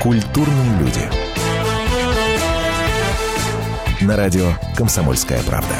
Культурные 0.00 0.78
люди. 0.78 1.02
На 4.00 4.16
радио 4.16 4.46
«Комсомольская 4.74 5.40
правда». 5.46 5.74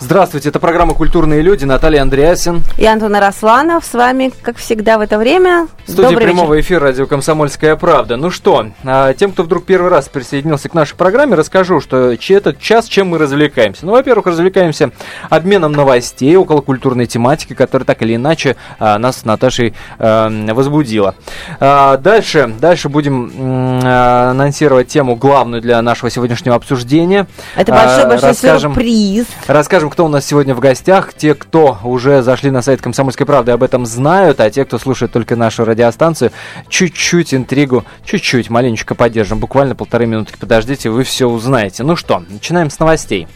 Здравствуйте, 0.00 0.48
это 0.48 0.58
программа 0.58 0.94
«Культурные 0.94 1.42
люди». 1.42 1.66
Наталья 1.66 2.00
Андреасин. 2.00 2.62
И 2.78 2.86
Антон 2.86 3.14
Арасланов 3.14 3.84
с 3.84 3.92
вами, 3.92 4.32
как 4.42 4.56
всегда, 4.56 4.96
в 4.96 5.02
это 5.02 5.18
время. 5.18 5.68
В 5.86 5.90
студии 5.90 6.08
Добрый 6.08 6.28
прямого 6.28 6.54
вечер. 6.54 6.66
эфира 6.66 6.80
радио 6.80 7.06
«Комсомольская 7.06 7.76
правда». 7.76 8.16
Ну 8.16 8.30
что, 8.30 8.68
а, 8.84 9.12
тем, 9.12 9.32
кто 9.32 9.42
вдруг 9.42 9.66
первый 9.66 9.90
раз 9.90 10.08
присоединился 10.08 10.70
к 10.70 10.74
нашей 10.74 10.96
программе, 10.96 11.34
расскажу, 11.34 11.82
что 11.82 12.10
этот 12.10 12.58
час 12.58 12.86
чем 12.86 13.08
мы 13.08 13.18
развлекаемся. 13.18 13.84
Ну, 13.84 13.92
во-первых, 13.92 14.26
развлекаемся 14.26 14.92
обменом 15.28 15.72
новостей 15.72 16.34
около 16.36 16.62
культурной 16.62 17.04
тематики, 17.04 17.52
которая 17.52 17.84
так 17.84 18.00
или 18.00 18.16
иначе 18.16 18.56
а, 18.78 18.98
нас 18.98 19.18
с 19.18 19.24
Наташей 19.26 19.74
а, 19.98 20.30
возбудила. 20.54 21.16
Дальше, 21.60 22.54
дальше 22.58 22.88
будем 22.88 23.84
анонсировать 23.84 24.88
тему 24.88 25.16
главную 25.16 25.60
для 25.60 25.82
нашего 25.82 26.08
сегодняшнего 26.08 26.56
обсуждения. 26.56 27.26
Это 27.56 27.72
большой-большой 27.72 28.30
расскажем, 28.30 28.72
сюрприз. 28.72 29.26
Расскажем, 29.46 29.90
кто 29.90 30.06
у 30.06 30.08
нас 30.08 30.24
сегодня 30.24 30.54
в 30.54 30.60
гостях. 30.60 31.12
Те, 31.12 31.34
кто 31.34 31.76
уже 31.84 32.22
зашли 32.22 32.50
на 32.50 32.62
сайт 32.62 32.80
«Комсомольской 32.80 33.26
правды», 33.26 33.52
об 33.52 33.62
этом 33.62 33.84
знают, 33.84 34.40
а 34.40 34.48
те, 34.48 34.64
кто 34.64 34.78
слушает 34.78 35.12
только 35.12 35.36
нашу 35.36 35.73
радиостанцию, 35.74 36.32
чуть-чуть 36.68 37.34
интригу, 37.34 37.84
чуть-чуть, 38.04 38.50
маленечко 38.50 38.94
поддержим. 38.94 39.38
Буквально 39.38 39.74
полторы 39.74 40.06
минутки 40.06 40.38
подождите, 40.38 40.90
вы 40.90 41.04
все 41.04 41.26
узнаете. 41.26 41.82
Ну 41.82 41.96
что, 41.96 42.22
начинаем 42.28 42.70
с 42.70 42.78
новостей. 42.78 43.28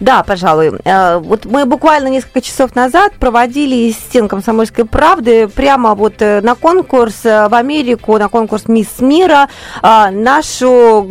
Да, 0.00 0.22
пожалуй. 0.22 0.72
Э, 0.84 1.18
вот 1.18 1.44
мы 1.44 1.66
буквально 1.66 2.08
несколько 2.08 2.40
часов 2.40 2.74
назад 2.74 3.12
проводили 3.14 3.74
из 3.74 3.96
стен 3.96 4.28
комсомольской 4.28 4.84
правды 4.84 5.48
прямо 5.48 5.94
вот 5.94 6.14
э, 6.20 6.40
на 6.40 6.54
конкурс 6.54 7.24
э, 7.24 7.48
в 7.48 7.54
Америку, 7.54 8.18
на 8.18 8.28
конкурс 8.28 8.68
Мисс 8.68 9.00
Мира, 9.00 9.48
нашу 9.82 11.08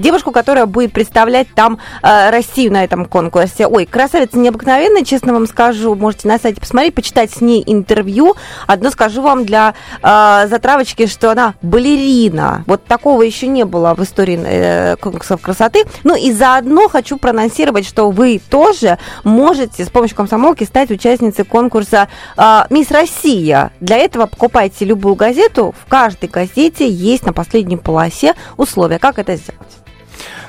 девушку, 0.00 0.30
которая 0.32 0.66
будет 0.66 0.92
представлять 0.92 1.48
там 1.54 1.78
Россию 2.02 2.72
на 2.72 2.84
этом 2.84 3.06
конкурсе. 3.06 3.66
Ой, 3.66 3.86
красавица 3.86 4.38
необыкновенная, 4.38 5.04
честно 5.04 5.32
вам 5.32 5.46
скажу. 5.46 5.94
Можете 5.94 6.28
на 6.28 6.38
сайте 6.38 6.60
посмотреть, 6.60 6.94
почитать 6.94 7.30
с 7.30 7.40
ней 7.40 7.62
интервью. 7.66 8.34
Одно 8.66 8.90
скажу 8.90 9.22
вам 9.22 9.44
для 9.44 9.74
затравочки, 10.02 11.06
что 11.06 11.30
она 11.30 11.54
балерина. 11.62 12.64
Вот 12.66 12.84
такого 12.84 13.22
еще 13.22 13.46
не 13.46 13.64
было 13.64 13.94
в 13.94 14.02
истории 14.02 14.96
конкурсов 14.96 15.40
красоты. 15.40 15.84
Ну 16.04 16.14
и 16.14 16.32
заодно 16.32 16.88
хочу 16.88 17.16
проанонсировать 17.16 17.71
анонсировать, 17.72 17.86
что 17.86 18.10
вы 18.10 18.40
тоже 18.50 18.98
можете 19.24 19.84
с 19.84 19.88
помощью 19.88 20.16
комсомолки 20.16 20.64
стать 20.64 20.90
участницей 20.90 21.44
конкурса 21.44 22.08
э, 22.36 22.62
«Мисс 22.70 22.90
Россия». 22.90 23.72
Для 23.80 23.96
этого 23.98 24.26
покупайте 24.26 24.84
любую 24.84 25.14
газету. 25.14 25.74
В 25.78 25.88
каждой 25.88 26.28
газете 26.28 26.88
есть 26.88 27.24
на 27.24 27.32
последней 27.32 27.76
полосе 27.76 28.34
условия. 28.56 28.98
Как 28.98 29.18
это 29.18 29.36
сделать? 29.36 29.81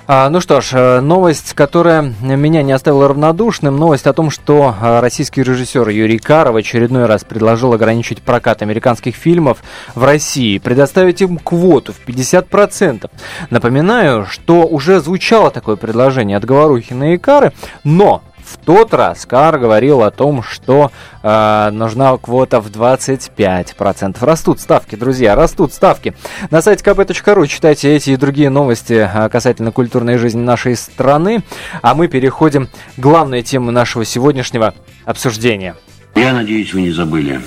А, 0.05 0.29
ну 0.29 0.41
что 0.41 0.59
ж, 0.59 0.73
э, 0.73 0.99
новость, 0.99 1.53
которая 1.53 2.13
меня 2.21 2.61
не 2.61 2.73
оставила 2.73 3.07
равнодушным, 3.07 3.77
новость 3.77 4.05
о 4.05 4.11
том, 4.11 4.31
что 4.31 4.75
э, 4.81 4.99
российский 4.99 5.41
режиссер 5.43 5.87
Юрий 5.87 6.17
Каров 6.17 6.57
очередной 6.57 7.05
раз 7.05 7.23
предложил 7.23 7.71
ограничить 7.71 8.21
прокат 8.21 8.61
американских 8.61 9.15
фильмов 9.15 9.63
в 9.95 10.03
России, 10.03 10.57
предоставить 10.57 11.21
им 11.21 11.37
квоту 11.37 11.93
в 11.93 12.05
50%. 12.05 13.09
Напоминаю, 13.49 14.25
что 14.25 14.63
уже 14.63 14.99
звучало 14.99 15.51
такое 15.51 15.77
предложение 15.77 16.35
от 16.35 16.43
Говорухина 16.43 17.13
и 17.13 17.17
Кары, 17.17 17.53
но 17.85 18.23
в 18.53 18.57
тот 18.57 18.93
раз 18.93 19.25
Кар 19.25 19.57
говорил 19.57 20.03
о 20.03 20.11
том, 20.11 20.43
что 20.43 20.91
э, 21.21 21.69
нужна 21.71 22.15
квота 22.17 22.61
в 22.61 22.67
25%. 22.67 24.17
Растут 24.21 24.59
ставки, 24.59 24.95
друзья, 24.95 25.35
растут 25.35 25.73
ставки. 25.73 26.13
На 26.51 26.61
сайте 26.61 26.83
kp.ru 26.83 27.47
читайте 27.47 27.95
эти 27.95 28.11
и 28.11 28.15
другие 28.15 28.49
новости 28.49 29.09
э, 29.11 29.29
касательно 29.29 29.71
культурной 29.71 30.17
жизни 30.17 30.41
нашей 30.41 30.75
страны. 30.75 31.43
А 31.81 31.95
мы 31.95 32.07
переходим 32.07 32.67
к 32.67 32.99
главной 32.99 33.41
теме 33.41 33.71
нашего 33.71 34.05
сегодняшнего 34.05 34.73
обсуждения– 35.05 35.75
я 36.15 36.33
надеюсь, 36.33 36.73
вы 36.73 36.81
не 36.81 36.91
забыли 36.91 37.41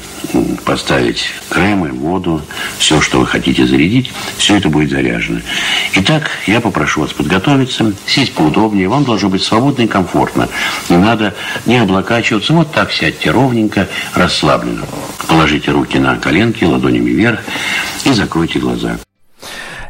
поставить 0.65 1.27
кремы, 1.49 1.93
воду, 1.93 2.43
все, 2.79 3.01
что 3.01 3.21
вы 3.21 3.27
хотите 3.27 3.67
зарядить, 3.67 4.13
все 4.37 4.57
это 4.57 4.69
будет 4.69 4.91
заряжено. 4.91 5.41
Итак, 5.95 6.31
я 6.47 6.61
попрошу 6.61 7.01
вас 7.01 7.13
подготовиться, 7.13 7.95
сесть 8.07 8.35
поудобнее, 8.35 8.89
вам 8.89 9.05
должно 9.05 9.29
быть 9.29 9.43
свободно 9.43 9.83
и 9.83 9.87
комфортно. 9.87 10.49
Не 10.89 10.99
надо 10.99 11.35
не 11.65 11.79
облокачиваться, 11.79 12.53
вот 12.53 12.73
так 12.73 12.93
сядьте 12.93 13.31
ровненько, 13.31 13.89
расслабленно. 14.15 14.87
Положите 15.27 15.71
руки 15.71 15.99
на 15.99 16.17
коленки, 16.17 16.65
ладонями 16.65 17.11
вверх 17.11 17.41
и 18.05 18.13
закройте 18.13 18.59
глаза. 18.59 18.99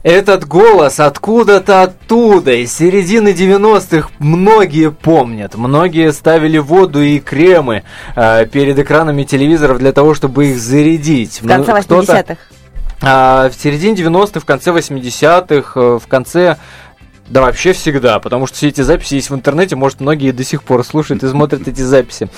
Этот 0.06 0.46
голос 0.46 1.00
откуда-то 1.00 1.82
оттуда, 1.82 2.52
из 2.52 2.72
середины 2.72 3.30
90-х, 3.30 4.10
многие 4.20 4.92
помнят. 4.92 5.56
Многие 5.56 6.12
ставили 6.12 6.58
воду 6.58 7.02
и 7.02 7.18
кремы 7.18 7.82
э, 8.14 8.46
перед 8.46 8.78
экранами 8.78 9.24
телевизоров 9.24 9.78
для 9.78 9.90
того, 9.90 10.14
чтобы 10.14 10.46
их 10.46 10.58
зарядить. 10.58 11.42
В 11.42 11.48
конце 11.48 11.72
80-х. 11.72 12.36
А, 13.02 13.50
в 13.50 13.54
середине 13.60 13.96
90-х, 13.96 14.38
в 14.38 14.44
конце 14.44 14.70
80-х, 14.70 15.72
э, 15.74 15.98
в 16.00 16.06
конце 16.06 16.56
да 17.28 17.40
вообще 17.40 17.72
всегда, 17.72 18.20
потому 18.20 18.46
что 18.46 18.56
все 18.58 18.68
эти 18.68 18.82
записи 18.82 19.14
есть 19.14 19.30
в 19.30 19.34
интернете, 19.34 19.74
может, 19.74 19.98
многие 19.98 20.30
до 20.30 20.44
сих 20.44 20.62
пор 20.62 20.84
слушают 20.84 21.24
и 21.24 21.28
смотрят 21.28 21.66
эти 21.66 21.80
записи. 21.80 22.28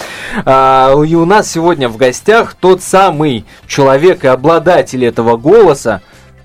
А, 0.46 0.94
и 1.06 1.14
у 1.14 1.26
нас 1.26 1.50
сегодня 1.50 1.90
в 1.90 1.98
гостях 1.98 2.54
тот 2.54 2.82
самый 2.82 3.44
человек 3.66 4.24
и 4.24 4.28
обладатель 4.28 5.04
этого 5.04 5.36
голоса, 5.36 6.00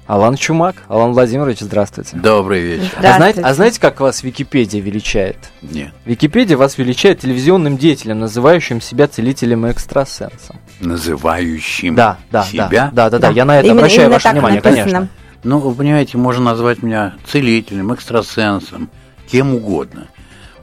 Алан 0.06 0.36
Чумак. 0.36 0.76
Алан 0.90 1.14
Владимирович, 1.14 1.60
здравствуйте. 1.60 2.18
Добрый 2.18 2.62
вечер. 2.62 2.92
А 2.98 3.16
знаете, 3.16 3.42
а 3.42 3.54
знаете, 3.54 3.80
как 3.80 4.02
вас 4.02 4.22
Википедия 4.24 4.82
величает? 4.82 5.38
Нет. 5.62 5.94
Википедия 6.06 6.58
вас 6.58 6.78
величает 6.78 7.22
телевизионным 7.22 7.78
деятелем, 7.78 8.20
называющим 8.20 8.82
себя 8.82 9.08
целителем 9.08 9.66
и 9.66 9.72
экстрасенсом. 9.72 10.60
Называющим 10.82 11.96
да, 11.96 12.18
да, 12.32 12.44
себя? 12.44 12.68
Да, 12.68 13.10
да, 13.10 13.12
да, 13.12 13.20
да. 13.20 13.30
Я 13.30 13.46
на 13.46 13.60
это 13.60 13.68
именно, 13.68 13.80
обращаю 13.80 14.02
именно 14.04 14.14
ваше 14.16 14.30
внимание, 14.30 14.62
написано. 14.62 14.84
конечно. 14.84 15.10
Ну, 15.44 15.60
вы 15.60 15.74
понимаете, 15.74 16.18
можно 16.18 16.44
назвать 16.44 16.84
меня 16.84 17.14
целителем, 17.26 17.94
экстрасенсом, 17.94 18.90
кем 19.30 19.56
угодно. 19.56 20.08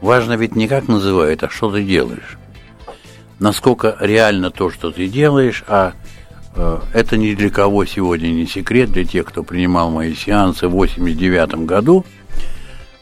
Важно 0.02 0.34
ведь 0.34 0.54
не 0.54 0.68
как 0.68 0.88
называют, 0.88 1.42
а 1.42 1.48
что 1.48 1.70
ты 1.70 1.82
делаешь. 1.82 2.38
Насколько 3.38 3.96
реально 4.00 4.50
то, 4.50 4.70
что 4.70 4.90
ты 4.90 5.08
делаешь, 5.08 5.64
а 5.66 5.92
это 6.54 7.16
ни 7.16 7.34
для 7.34 7.50
кого 7.50 7.84
сегодня 7.84 8.28
не 8.28 8.46
секрет, 8.46 8.90
для 8.90 9.04
тех, 9.04 9.26
кто 9.26 9.42
принимал 9.42 9.90
мои 9.90 10.14
сеансы 10.14 10.68
в 10.68 10.72
89 10.72 11.66
году. 11.66 12.04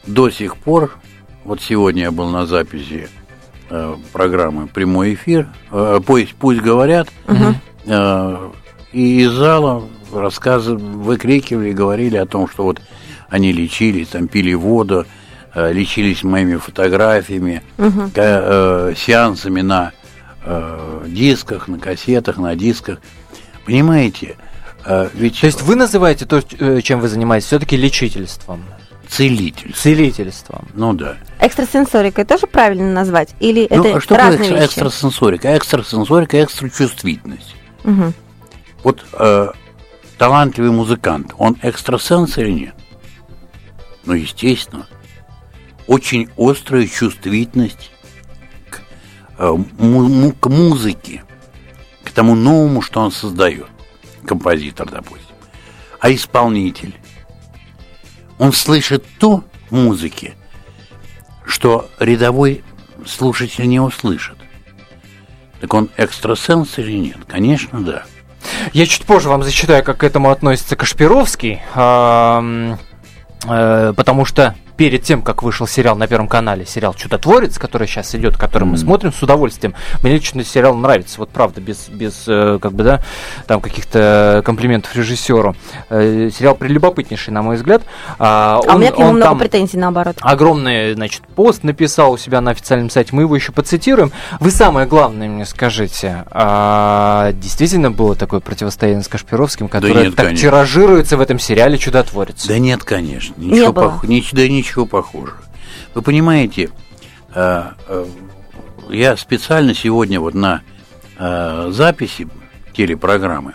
До 0.05 0.29
сих 0.29 0.57
пор, 0.57 0.97
вот 1.43 1.61
сегодня 1.61 2.03
я 2.03 2.11
был 2.11 2.29
на 2.29 2.45
записи 2.45 3.09
э, 3.69 3.95
программы 4.11 4.67
«Прямой 4.67 5.13
эфир», 5.13 5.47
э, 5.71 5.99
пусть, 6.05 6.35
пусть 6.35 6.61
говорят, 6.61 7.09
угу. 7.27 7.55
э, 7.85 8.49
и 8.91 9.21
из 9.21 9.31
зала 9.31 9.83
рассказывали, 10.13 10.81
выкрикивали, 10.81 11.71
говорили 11.71 12.17
о 12.17 12.25
том, 12.25 12.47
что 12.47 12.63
вот 12.63 12.81
они 13.29 13.51
лечились, 13.51 14.07
там 14.09 14.27
пили 14.27 14.53
воду, 14.53 15.05
э, 15.53 15.73
лечились 15.73 16.23
моими 16.23 16.55
фотографиями, 16.55 17.61
угу. 17.77 18.09
э, 18.15 18.93
сеансами 18.97 19.61
на 19.61 19.91
э, 20.43 21.03
дисках, 21.07 21.67
на 21.67 21.77
кассетах, 21.77 22.37
на 22.37 22.55
дисках– 22.55 22.99
Понимаете? 23.69 24.35
А, 24.83 25.11
ведь... 25.13 25.39
То 25.41 25.45
есть 25.45 25.61
вы 25.61 25.75
называете 25.75 26.25
то, 26.25 26.41
э, 26.57 26.81
чем 26.81 27.01
вы 27.01 27.07
занимаетесь, 27.07 27.45
все-таки 27.45 27.77
лечительством? 27.77 28.65
Целительством. 29.07 29.73
Целительством. 29.75 30.67
Ну 30.73 30.93
да. 30.93 31.17
Экстрасенсорикой 31.39 32.25
тоже 32.25 32.47
правильно 32.47 32.91
назвать? 32.91 33.35
Или 33.39 33.67
ну, 33.69 33.83
это 33.83 33.97
а 33.97 34.01
что 34.01 34.17
разные 34.17 34.37
такое 34.37 34.53
вещи? 34.53 34.65
экстрасенсорика? 34.65 35.55
Экстрасенсорика– 35.55 36.43
экстрачувствительность. 36.43 37.55
Угу. 37.83 38.13
Вот 38.83 39.05
э, 39.13 39.49
талантливый 40.17 40.71
музыкант, 40.71 41.35
он 41.37 41.55
экстрасенс 41.61 42.39
или 42.39 42.49
нет? 42.49 42.75
Ну, 44.05 44.13
естественно. 44.13 44.87
Очень 45.85 46.27
острая 46.37 46.87
чувствительность 46.87 47.91
к, 48.71 48.81
э, 49.37 49.55
му- 49.77 50.31
к 50.31 50.49
музыке 50.49 51.23
тому 52.19 52.35
новому, 52.35 52.81
что 52.81 52.99
он 52.99 53.13
создает, 53.13 53.67
композитор, 54.25 54.91
допустим. 54.91 55.33
А 56.01 56.11
исполнитель, 56.11 56.93
он 58.37 58.51
слышит 58.51 59.05
то 59.19 59.45
в 59.69 59.73
музыке, 59.73 60.33
что 61.45 61.89
рядовой 61.97 62.61
слушатель 63.07 63.69
не 63.69 63.79
услышит. 63.79 64.37
Так 65.61 65.73
он 65.73 65.89
экстрасенс 65.95 66.77
или 66.77 66.91
нет? 66.91 67.19
Конечно, 67.25 67.79
да. 67.79 68.03
Я 68.73 68.85
чуть 68.85 69.05
позже 69.05 69.29
вам 69.29 69.41
зачитаю, 69.41 69.81
как 69.81 69.99
к 69.99 70.03
этому 70.03 70.29
относится 70.29 70.75
Кашпировский, 70.75 71.61
э, 71.73 72.75
потому 73.95 74.25
что 74.25 74.55
перед 74.79 75.03
тем, 75.03 75.21
как 75.23 75.43
вышел 75.43 75.67
сериал 75.67 75.97
на 75.97 76.07
Первом 76.07 76.29
канале, 76.29 76.65
сериал 76.65 76.93
«Чудотворец», 76.93 77.57
который 77.57 77.85
сейчас 77.85 78.15
идет, 78.15 78.37
который 78.37 78.63
мы 78.63 78.77
смотрим 78.77 79.11
с 79.11 79.21
удовольствием. 79.21 79.75
Мне 80.01 80.13
лично 80.13 80.41
сериал 80.45 80.73
нравится, 80.73 81.15
вот 81.17 81.31
правда, 81.31 81.59
без, 81.59 81.89
без 81.89 82.23
э, 82.27 82.59
как 82.61 82.71
бы, 82.71 82.85
да, 82.85 83.03
там 83.45 83.59
каких-то 83.59 84.41
комплиментов 84.45 84.95
режиссеру. 84.95 85.53
Э, 85.89 86.29
сериал 86.33 86.55
прелюбопытнейший, 86.55 87.33
на 87.33 87.41
мой 87.41 87.57
взгляд. 87.57 87.81
А, 88.19 88.61
он, 88.65 88.75
у 88.75 88.77
меня 88.79 88.93
к 88.93 88.97
нему 88.97 89.11
много 89.11 89.35
претензий, 89.35 89.75
наоборот. 89.75 90.15
огромный, 90.21 90.93
значит, 90.93 91.23
пост 91.35 91.63
написал 91.63 92.13
у 92.13 92.17
себя 92.17 92.39
на 92.39 92.51
официальном 92.51 92.89
сайте. 92.89 93.09
Мы 93.11 93.23
его 93.23 93.35
еще 93.35 93.51
поцитируем. 93.51 94.13
Вы 94.39 94.49
самое 94.49 94.87
главное 94.87 95.27
мне 95.27 95.45
скажите, 95.45 96.23
а, 96.31 97.33
действительно 97.33 97.91
было 97.91 98.15
такое 98.15 98.39
противостояние 98.39 99.03
с 99.03 99.09
Кашпировским, 99.09 99.67
которое 99.67 100.05
нет, 100.05 100.15
так 100.15 100.27
конечно. 100.27 100.47
тиражируется 100.47 101.17
в 101.17 101.21
этом 101.21 101.37
сериале 101.37 101.77
«Чудотворец»? 101.77 102.47
Да 102.47 102.57
нет, 102.57 102.85
конечно, 102.85 103.33
Не 103.35 103.47
ничего, 103.49 103.73
было. 103.73 103.99
пох- 104.01 104.07
нич- 104.07 104.29
да 104.31 104.47
ничего 104.47 104.68
похожего. 104.75 105.37
Вы 105.93 106.01
понимаете, 106.01 106.69
э, 107.33 107.71
э, 107.87 108.05
я 108.89 109.17
специально 109.17 109.73
сегодня 109.73 110.19
вот 110.19 110.33
на 110.33 110.61
э, 111.17 111.69
записи 111.71 112.27
телепрограммы 112.73 113.53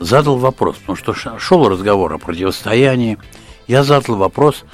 задал 0.00 0.38
вопрос, 0.38 0.76
потому 0.76 0.96
что 0.96 1.38
шел 1.38 1.68
разговор 1.68 2.12
о 2.12 2.18
противостоянии. 2.18 3.18
Я 3.66 3.84
задал 3.84 4.16
вопрос, 4.16 4.64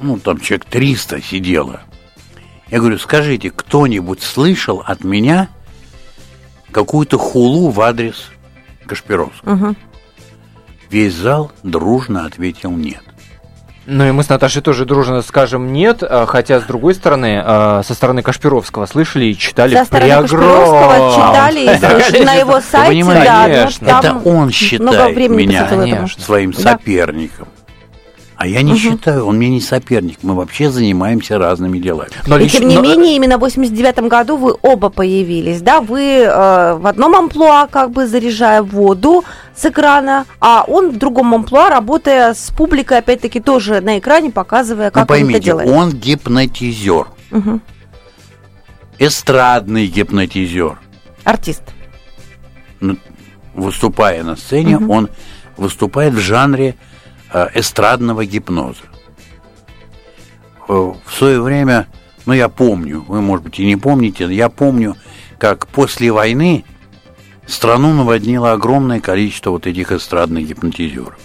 ну 0.00 0.18
там 0.18 0.40
человек 0.40 0.66
300 0.66 1.22
сидело. 1.22 1.80
Я 2.68 2.78
говорю, 2.78 2.98
скажите, 2.98 3.50
кто-нибудь 3.50 4.22
слышал 4.22 4.82
от 4.84 5.04
меня 5.04 5.48
какую-то 6.70 7.18
хулу 7.18 7.70
в 7.70 7.80
адрес 7.80 8.30
Кашпировского? 8.86 9.54
Мгм. 9.54 9.76
Весь 10.90 11.14
зал 11.14 11.52
дружно 11.62 12.26
ответил 12.26 12.70
нет. 12.70 13.02
Ну 13.86 14.08
и 14.08 14.12
мы 14.12 14.22
с 14.22 14.28
Наташей 14.28 14.62
тоже 14.62 14.84
дружно 14.84 15.22
скажем 15.22 15.72
нет, 15.72 16.02
а, 16.02 16.26
хотя 16.26 16.60
с 16.60 16.64
другой 16.64 16.94
стороны, 16.94 17.42
а, 17.44 17.82
со 17.82 17.94
стороны 17.94 18.22
Кашпировского 18.22 18.86
слышали 18.86 19.26
и 19.26 19.36
читали 19.36 19.74
Со 19.74 19.84
стороны 19.84 20.06
при 20.06 20.20
Кашпировского 20.22 20.94
огромном 20.94 21.12
читали 21.32 21.60
и 21.60 21.78
слышали 21.78 22.24
на 22.24 22.34
его 22.34 22.60
сайте, 22.60 23.04
да, 23.04 24.02
ну, 24.02 24.20
Это 24.20 24.28
он 24.28 24.50
считает 24.50 25.16
меня 25.16 26.06
своим 26.18 26.52
соперником. 26.52 27.48
А 28.42 28.46
я 28.48 28.62
не 28.62 28.76
считаю, 28.76 29.26
он 29.26 29.36
мне 29.36 29.50
не 29.50 29.60
соперник. 29.60 30.18
Мы 30.22 30.34
вообще 30.34 30.68
занимаемся 30.68 31.38
разными 31.38 31.78
делами. 31.78 32.10
Но 32.26 32.36
И 32.38 32.42
лично- 32.42 32.58
тем 32.58 32.68
не 32.70 32.74
но- 32.74 32.82
менее, 32.82 33.14
именно 33.14 33.36
в 33.36 33.40
89 33.40 34.08
году 34.08 34.36
вы 34.36 34.56
оба 34.62 34.88
появились, 34.90 35.60
да? 35.62 35.80
Вы 35.80 36.00
э, 36.24 36.74
в 36.74 36.84
одном 36.88 37.14
амплуа, 37.14 37.68
как 37.68 37.92
бы 37.92 38.08
заряжая 38.08 38.64
воду 38.64 39.22
с 39.54 39.64
экрана, 39.64 40.26
а 40.40 40.64
он 40.66 40.90
в 40.90 40.96
другом 40.98 41.32
амплуа, 41.32 41.70
работая 41.70 42.34
с 42.34 42.50
публикой, 42.50 42.98
опять-таки, 42.98 43.38
тоже 43.38 43.80
на 43.80 44.00
экране, 44.00 44.32
показывая, 44.32 44.86
Ну 44.86 44.90
как 44.90 44.96
он 44.96 45.02
это 45.02 45.08
поймите, 45.24 45.38
делает. 45.40 45.68
он 45.70 45.92
гипнотизер. 45.92 47.06
Мгм. 47.30 47.62
Эстрадный 48.98 49.86
гипнотизер. 49.86 50.78
Артист. 51.22 51.62
Ну, 52.80 52.96
Выступая 53.54 54.24
на 54.24 54.34
сцене, 54.34 54.78
он 54.78 55.10
выступает 55.56 56.14
в 56.14 56.18
жанре 56.18 56.74
эстрадного 57.54 58.24
гипноза. 58.24 58.82
Э, 60.68 60.92
В 61.04 61.12
свое 61.12 61.40
время, 61.40 61.86
ну 62.26 62.32
я 62.32 62.48
помню, 62.48 63.04
вы, 63.06 63.20
может 63.20 63.44
быть, 63.44 63.58
и 63.58 63.66
не 63.66 63.76
помните, 63.76 64.24
я 64.32 64.48
помню, 64.48 64.96
как 65.38 65.66
после 65.66 66.12
войны 66.12 66.64
страну 67.46 67.92
наводнило 67.92 68.52
огромное 68.52 69.00
количество 69.00 69.50
вот 69.50 69.66
этих 69.66 69.92
эстрадных 69.92 70.46
гипнотизеров. 70.46 71.18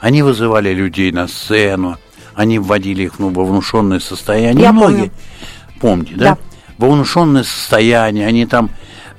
Они 0.00 0.22
вызывали 0.22 0.72
людей 0.72 1.12
на 1.12 1.28
сцену, 1.28 1.98
они 2.34 2.58
вводили 2.58 3.04
их 3.04 3.18
ну, 3.18 3.30
во 3.30 3.44
внушенное 3.44 4.00
состояние. 4.00 4.64
Я 4.64 4.72
Многие, 4.72 5.12
помните, 5.80 6.14
да? 6.16 6.24
Да. 6.24 6.38
Во 6.78 6.90
внушенное 6.90 7.44
состояние, 7.44 8.26
они 8.26 8.46
там 8.46 8.70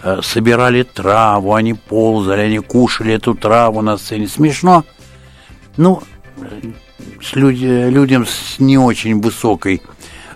э, 0.01 0.19
собирали 0.23 0.83
траву, 0.83 1.53
они 1.53 1.73
ползали, 1.73 2.41
они 2.41 2.59
кушали 2.59 3.13
эту 3.13 3.35
траву 3.35 3.81
на 3.81 3.97
сцене. 3.97 4.27
Смешно. 4.27 4.83
Ну, 5.77 6.01
с 7.21 7.35
люди- 7.35 7.89
людям 7.89 8.25
с 8.25 8.59
не 8.59 8.77
очень 8.77 9.19
высокой 9.21 9.81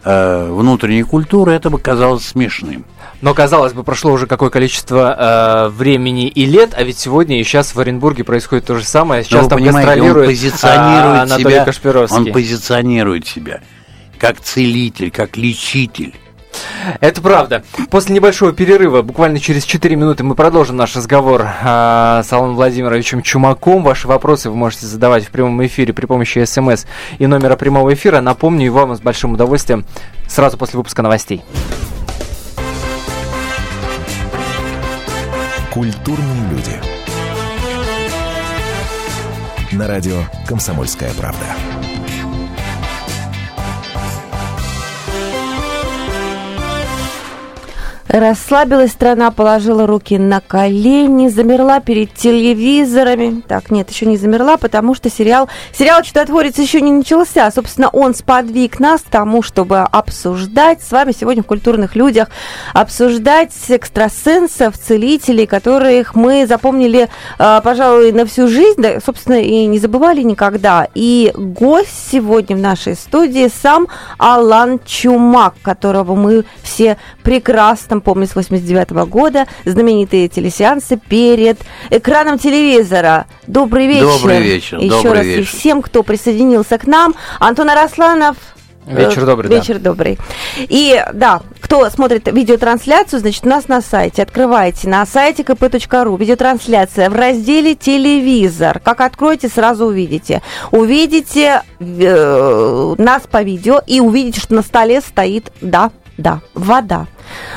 э, 0.04 0.50
внутренней 0.52 1.04
культурой 1.04 1.56
это 1.56 1.70
бы 1.70 1.80
казалось 1.80 2.26
смешным. 2.26 2.86
Но, 3.22 3.34
казалось 3.34 3.74
бы, 3.74 3.84
прошло 3.84 4.12
уже 4.12 4.28
какое 4.28 4.50
количество 4.50 5.68
э, 5.68 5.70
времени 5.70 6.28
и 6.28 6.46
лет, 6.46 6.74
а 6.76 6.84
ведь 6.84 7.00
сегодня 7.00 7.40
и 7.40 7.44
сейчас 7.44 7.74
в 7.74 7.80
Оренбурге 7.80 8.24
происходит 8.24 8.66
то 8.66 8.76
же 8.76 8.84
самое. 8.84 9.24
Сейчас 9.24 9.44
вы 9.44 9.50
там 9.50 9.64
гастролирует 9.64 10.18
он 10.18 10.26
позиционирует 10.26 11.20
а, 11.20 11.22
Анатолий 11.24 11.44
себя, 11.44 11.66
Кашпировский. 11.66 12.18
он 12.18 12.32
позиционирует 12.32 13.28
себя 13.28 13.62
как 14.20 14.40
целитель, 14.40 15.12
как 15.12 15.38
лечитель. 15.38 16.14
Это 17.00 17.22
правда. 17.22 17.64
После 17.90 18.16
небольшого 18.16 18.54
перерыва, 18.54 19.02
буквально 19.02 19.40
через 19.40 19.66
4 19.66 19.96
минуты, 19.96 20.24
мы 20.24 20.36
продолжим 20.36 20.78
наш 20.78 20.96
разговор 20.96 21.46
а, 21.64 22.24
с 22.24 22.32
Аланом 22.32 22.56
Владимировичем 22.56 23.22
Чумаком. 23.22 23.84
Ваши 23.84 24.08
вопросы 24.08 24.50
вы 24.50 24.56
можете 24.56 24.86
задавать 24.86 25.26
в 25.26 25.32
прямом 25.32 25.66
эфире 25.66 25.94
при 25.94 26.06
помощи 26.06 26.44
СМС 26.44 26.86
и 27.18 27.28
номера 27.28 27.56
прямого 27.56 27.94
эфира. 27.94 28.22
Напомню 28.22 28.66
и 28.66 28.70
вам 28.70 28.96
с 28.96 29.00
большим 29.00 29.34
удовольствием 29.34 29.86
сразу 30.28 30.58
после 30.58 30.78
выпуска 30.78 31.02
новостей. 31.02 31.44
Культурные 35.72 36.50
люди. 36.50 36.72
На 39.72 39.88
радио 39.88 40.16
«Комсомольская 40.48 41.12
правда». 41.20 41.77
Расслабилась 48.08 48.92
страна, 48.92 49.32
положила 49.32 49.86
руки 49.86 50.18
на 50.18 50.40
колени, 50.40 51.28
замерла 51.28 51.82
перед 51.82 52.14
телевизорами. 52.14 53.42
Так, 53.48 53.70
нет, 53.70 53.90
еще 53.90 54.06
не 54.06 54.16
замерла, 54.16 54.56
потому 54.56 54.96
что 54.96 55.10
сериал, 55.10 55.50
сериал 55.74 56.04
«Чудотворец» 56.04 56.58
еще 56.58 56.80
не 56.80 56.92
начался. 56.92 57.52
Собственно, 57.52 57.90
он 57.90 58.16
сподвиг 58.16 58.80
нас 58.80 59.02
к 59.02 59.10
тому, 59.10 59.42
чтобы 59.42 59.80
обсуждать 59.80 60.82
с 60.82 60.92
вами 60.92 61.12
сегодня 61.12 61.44
в 61.44 61.48
«Культурных 61.48 61.96
людях», 61.96 62.30
обсуждать 62.74 63.52
экстрасенсов, 63.68 64.78
целителей, 64.78 65.46
которых 65.46 66.16
мы 66.16 66.48
запомнили, 66.48 67.10
э, 67.40 67.62
пожалуй, 67.62 68.14
на 68.14 68.26
всю 68.26 68.48
жизнь, 68.48 68.82
да, 68.82 69.02
собственно, 69.02 69.42
и 69.42 69.66
не 69.66 69.80
забывали 69.80 70.22
никогда. 70.22 70.88
И 70.96 71.34
гость 71.36 72.10
сегодня 72.12 72.56
в 72.56 72.60
нашей 72.60 72.96
студии 72.96 73.52
сам 73.62 73.88
Алан 74.18 74.80
Чумак, 74.86 75.56
которого 75.62 76.16
мы 76.16 76.46
все 76.64 76.98
прекрасно 77.22 77.97
помним 78.02 78.28
с 78.28 78.36
89 78.36 78.92
года, 79.10 79.48
знаменитые 79.66 80.28
телесеансы 80.28 80.98
перед 80.98 81.60
экраном 81.90 82.40
телевизора. 82.40 83.28
Добрый 83.46 83.88
вечер. 83.88 84.08
Добрый 84.08 84.42
вечер, 84.42 84.78
Еще 84.80 84.90
добрый 84.90 85.14
раз 85.14 85.26
и 85.26 85.36
вечер. 85.38 85.58
всем, 85.58 85.82
кто 85.82 86.04
присоединился 86.04 86.78
к 86.78 86.88
нам. 86.88 87.16
Антон 87.40 87.70
Арасланов. 87.70 88.38
Вечер 88.88 89.24
э, 89.24 89.26
добрый, 89.26 89.50
да. 89.50 89.56
Вечер 89.56 89.80
добрый. 89.80 90.18
И 90.58 91.04
да, 91.14 91.42
кто 91.60 91.90
смотрит 91.90 92.32
видеотрансляцию, 92.32 93.20
значит, 93.20 93.46
у 93.46 93.50
нас 93.50 93.68
на 93.68 93.82
сайте. 93.82 94.24
Открывайте 94.24 94.88
на 94.88 95.06
сайте 95.06 95.44
kp.ru 95.44 96.18
видеотрансляция 96.18 97.10
в 97.10 97.16
разделе 97.16 97.76
«Телевизор». 97.76 98.80
Как 98.80 99.02
откроете, 99.02 99.50
сразу 99.50 99.88
увидите. 99.88 100.42
Увидите 100.72 101.64
э, 101.80 102.96
нас 102.98 103.24
по 103.30 103.44
видео 103.44 103.82
и 103.86 104.00
увидите, 104.00 104.40
что 104.40 104.54
на 104.56 104.62
столе 104.62 105.02
стоит, 105.02 105.52
да, 105.60 105.92
да, 106.18 106.40
вода. 106.54 107.08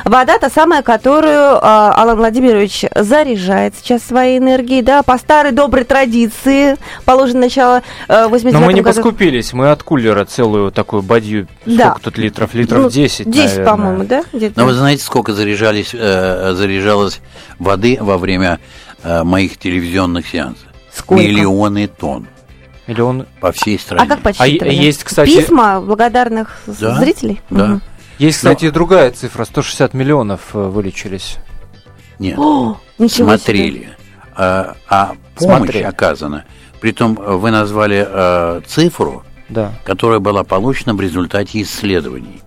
Вода 0.04 0.38
та 0.38 0.50
самая, 0.50 0.82
которую 0.82 1.32
э, 1.32 1.58
Алан 1.62 2.16
Владимирович 2.16 2.84
заряжает 2.94 3.74
сейчас 3.76 4.02
своей 4.02 4.38
энергией, 4.38 4.82
да, 4.82 5.02
по 5.02 5.16
старой 5.18 5.52
доброй 5.52 5.84
традиции, 5.84 6.76
положено 7.04 7.40
начало 7.40 7.82
э, 8.08 8.26
89 8.28 8.52
Но 8.52 8.66
мы 8.66 8.72
не 8.74 8.80
году. 8.82 8.94
поскупились, 8.96 9.52
мы 9.52 9.70
от 9.70 9.82
кулера 9.82 10.24
целую 10.24 10.72
такую 10.72 11.02
бадью, 11.02 11.46
Да. 11.66 11.90
сколько 11.90 12.00
тут 12.02 12.18
литров? 12.18 12.52
Литров 12.54 12.82
Ну, 12.84 12.90
10, 12.90 13.30
10, 13.30 13.36
наверное. 13.58 13.64
по-моему, 13.66 14.04
да? 14.04 14.24
Где-то. 14.32 14.58
Но 14.60 14.66
вы 14.66 14.74
знаете, 14.74 15.04
сколько 15.04 15.32
заряжались, 15.32 15.90
э, 15.94 16.52
заряжалось 16.54 17.20
воды 17.58 17.96
во 18.00 18.18
время 18.18 18.58
э, 19.04 19.22
моих 19.22 19.56
телевизионных 19.58 20.26
сеансов? 20.26 20.66
Сколько? 20.92 21.22
Миллионы 21.22 21.86
тонн 21.86 22.26
Или 22.88 23.00
он... 23.00 23.26
по 23.40 23.52
всей 23.52 23.78
стране. 23.78 24.04
А 24.04 24.08
как 24.08 24.20
подсчитывали? 24.20 24.68
А 24.70 24.72
есть, 24.72 25.04
кстати- 25.04 25.36
Письма 25.36 25.80
благодарных 25.80 26.60
Да, 26.66 26.96
зрителей? 26.98 27.40
Да. 27.48 27.66
Мгм. 27.66 27.82
Есть, 28.20 28.36
кстати, 28.36 28.66
и 28.66 28.70
другая 28.70 29.10
цифра, 29.12 29.44
160 29.46 29.94
миллионов 29.94 30.54
э, 30.54 30.58
вылечились. 30.58 31.38
Нет. 32.18 32.38
О, 32.38 32.78
ничего 32.98 33.28
смотрели. 33.28 33.88
А, 34.36 34.76
а 34.90 35.14
помощь 35.36 35.56
Смотрели. 35.56 35.84
оказана. 35.84 36.44
Притом 36.82 37.18
э, 37.18 37.32
вы 37.32 37.50
назвали 37.50 38.06
э, 38.06 38.60
цифру, 38.66 39.24
Да. 39.48 39.72
которая 39.84 40.18
была 40.18 40.44
получена 40.44 40.92
в 40.92 41.00
результате 41.00 41.62
исследований. 41.62 42.42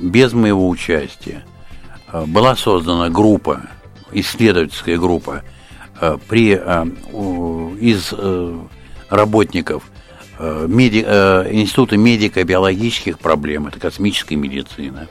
Без 0.00 0.32
моего 0.32 0.68
участия 0.68 1.44
э, 2.12 2.24
была 2.26 2.56
создана 2.56 3.10
группа, 3.10 3.60
исследовательская 4.10 4.98
группа, 4.98 5.42
при, 6.28 6.54
из 7.80 8.12
работников 9.08 9.84
меди- 10.68 11.04
э, 11.06 11.48
Института 11.52 11.96
медико-биологических 11.96 13.18
проблем, 13.18 13.66
это 13.66 13.78
космическая 13.78 14.36
медицина. 14.36 15.08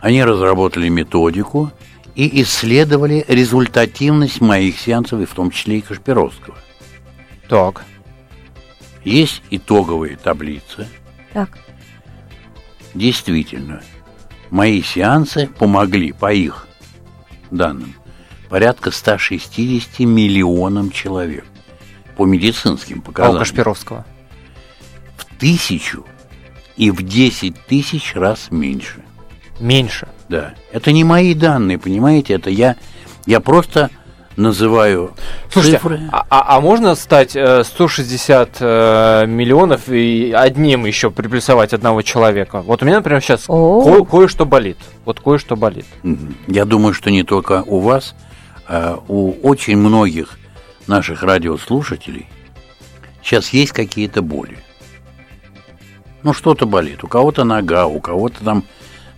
Они 0.00 0.22
разработали 0.22 0.88
методику 0.88 1.70
и 2.14 2.42
исследовали 2.42 3.24
результативность 3.28 4.40
моих 4.40 4.78
сеансов, 4.78 5.20
и 5.20 5.24
в 5.24 5.32
том 5.34 5.50
числе 5.50 5.78
и 5.78 5.80
Кашпировского. 5.80 6.56
Так. 7.48 7.84
Есть 9.04 9.42
итоговые 9.50 10.16
таблицы. 10.16 10.88
Так. 11.32 11.58
Действительно, 12.94 13.82
мои 14.50 14.82
сеансы 14.82 15.48
помогли 15.58 16.12
по 16.12 16.32
их 16.32 16.66
данным 17.50 17.94
порядка 18.52 18.90
160 18.90 20.00
миллионам 20.00 20.90
человек 20.90 21.46
по 22.22 22.26
медицинским 22.26 22.98
А 22.98 23.00
у 23.00 23.02
показаниям. 23.02 23.38
Кашпировского. 23.40 24.04
В 25.16 25.24
тысячу 25.40 26.06
и 26.76 26.92
в 26.92 27.02
10 27.02 27.56
тысяч 27.66 28.14
раз 28.14 28.46
меньше. 28.52 29.02
Меньше. 29.58 30.06
Да. 30.28 30.54
Это 30.70 30.92
не 30.92 31.02
мои 31.02 31.34
данные, 31.34 31.78
понимаете? 31.78 32.34
Это 32.34 32.48
я, 32.48 32.76
я 33.26 33.40
просто 33.40 33.90
называю 34.36 35.10
Слушайте, 35.50 35.78
цифры. 35.78 36.00
а, 36.12 36.24
а- 36.30 36.56
а 36.56 36.60
можно 36.60 36.94
стать 36.94 37.34
э, 37.34 37.64
160 37.64 38.56
э, 38.60 39.26
миллионов 39.26 39.88
и 39.88 40.30
одним 40.32 40.86
еще 40.86 41.10
приплюсовать 41.10 41.72
одного 41.72 42.02
человека? 42.02 42.62
Вот 42.62 42.82
у 42.82 42.86
меня, 42.86 42.98
например, 42.98 43.20
сейчас 43.20 43.46
ко- 43.46 44.04
кое-что 44.04 44.46
болит. 44.46 44.78
Вот 45.04 45.18
кое-что 45.18 45.56
болит. 45.56 45.86
Я 46.46 46.66
думаю, 46.66 46.94
что 46.94 47.10
не 47.10 47.24
только 47.24 47.64
у 47.66 47.80
вас, 47.80 48.14
а 48.68 49.02
у 49.08 49.32
очень 49.42 49.76
многих 49.76 50.38
наших 50.92 51.22
радиослушателей 51.22 52.28
сейчас 53.22 53.48
есть 53.48 53.72
какие-то 53.72 54.20
боли. 54.20 54.58
Ну, 56.22 56.34
что-то 56.34 56.66
болит. 56.66 57.02
У 57.02 57.08
кого-то 57.08 57.44
нога, 57.44 57.86
у 57.86 57.98
кого-то 57.98 58.44
там 58.44 58.64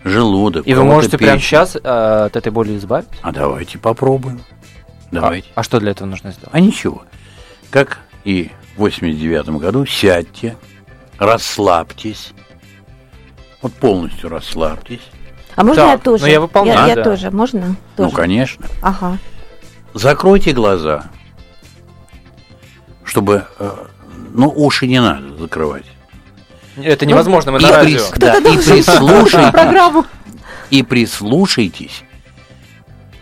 желудок. 0.05 0.67
И 0.67 0.73
вы 0.73 0.85
можете 0.85 1.19
прямо 1.19 1.37
печень. 1.37 1.47
сейчас 1.49 1.77
э, 1.77 1.79
от 2.27 2.37
этой 2.37 2.53
боли 2.53 2.77
избавиться? 2.77 3.19
А 3.23 3.33
давайте 3.33 3.79
попробуем. 3.79 4.41
Давайте. 5.11 5.49
А, 5.55 5.61
а 5.61 5.63
что 5.65 5.81
для 5.81 5.91
этого 5.91 6.07
нужно 6.07 6.31
сделать? 6.31 6.51
А 6.53 6.61
ничего. 6.61 7.03
Как 7.71 7.99
и 8.25 8.53
в 8.77 8.81
89 8.81 9.49
году, 9.61 9.85
сядьте, 9.85 10.57
расслабьтесь. 11.19 12.33
Вот 13.63 13.73
полностью 13.75 14.31
расслабьтесь. 14.31 15.03
А 15.57 15.65
можно 15.65 15.83
Так, 15.83 15.91
я 15.93 15.99
тоже? 15.99 16.25
ну 16.25 16.31
я 16.31 16.41
выполняю, 16.41 16.89
Я, 16.89 16.95
да. 16.95 17.05
тоже, 17.05 17.31
можно? 17.31 17.77
Ну, 17.97 18.05
Тоже. 18.05 18.17
конечно. 18.17 18.67
Ага. 18.81 19.19
Закройте 19.93 20.53
глаза, 20.53 21.05
чтобы, 23.15 23.47
э, 23.61 23.71
ну, 24.33 24.53
уши 24.57 24.89
не 24.89 25.01
надо 25.01 25.37
закрывать. 25.37 25.87
Это 26.77 27.07
невозможно, 27.07 27.53
мы 27.53 27.61
и 27.61 27.63
на 27.63 27.71
радио. 27.71 27.99
прис- 28.01 28.19
да, 28.19 28.39
и 28.39 28.57
прислушайтесь, 28.57 29.53
программу. 29.53 30.05
и 30.71 30.83
прислушайтесь 30.83 32.03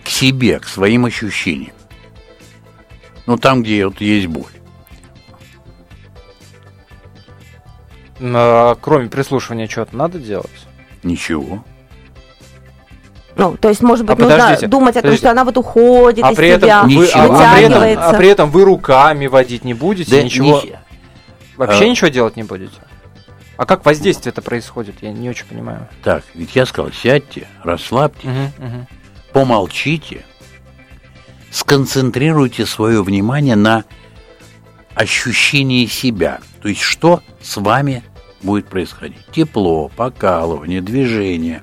к 0.03 0.09
себе, 0.09 0.61
к 0.61 0.67
своим 0.67 1.05
ощущениям. 1.05 1.75
Ну, 3.27 3.37
там, 3.37 3.63
где 3.63 3.85
вот 3.87 4.01
есть 4.01 4.29
боль. 4.29 4.51
А 8.19 8.75
Кроме 8.77 9.11
прислушивания, 9.11 9.69
что-то 9.69 9.95
надо 9.95 10.19
делать? 10.19 10.67
Ничего. 11.03 11.63
Ну, 13.37 13.57
то 13.57 13.69
есть, 13.69 13.81
может 13.83 14.05
быть, 14.05 14.19
А 14.19 14.21
нужно 14.23 14.37
подождите, 14.39 14.67
думать 14.67 14.91
о 14.91 14.95
том, 14.95 15.03
подождите. 15.03 15.21
что 15.23 15.31
она 15.31 15.45
вот 15.45 15.57
уходит 15.57 16.25
А 16.25 16.33
из 16.33 16.37
при, 16.37 16.49
этом 16.49 16.69
себя, 16.69 16.83
вы, 16.85 17.07
а, 17.09 17.25
а 17.25 17.27
при 17.55 17.63
этом, 17.65 17.79
вытягивается. 17.81 18.09
а 18.11 18.15
при 18.15 18.29
этом 18.29 18.51
вы 18.51 18.65
руками 18.65 19.27
водить 19.27 19.65
не 19.65 19.75
будете? 19.75 20.11
Да 20.11 20.23
ничего, 20.23 20.61
ни- 20.63 20.77
вообще 21.57 21.85
а- 21.85 21.89
ничего 21.89 22.09
делать 22.09 22.37
не 22.37 22.43
будете? 22.43 22.75
А 23.57 23.65
как 23.65 23.85
воздействие 23.87 24.33
это 24.33 24.43
происходит? 24.43 24.97
Я 25.03 25.13
не 25.13 25.31
очень 25.31 25.47
понимаю. 25.47 25.89
Так, 26.05 26.25
ведь 26.35 26.55
я 26.57 26.67
сказал, 26.67 26.93
сядьте, 26.93 27.47
расслабьтесь, 27.65 28.25
Мгм, 28.25 28.53
мгм. 28.59 28.87
помолчите, 29.33 30.25
сконцентрируйте 31.51 32.67
свое 32.67 33.03
внимание 33.03 33.57
на 33.57 33.85
ощущении 34.95 35.87
себя. 35.87 36.41
То 36.61 36.69
есть, 36.69 36.81
что 36.83 37.21
с 37.41 37.57
вами 37.57 38.03
будет 38.43 38.67
происходить. 38.69 39.25
Тепло, 39.33 39.89
покалывание, 39.97 40.81
движение. 40.81 41.63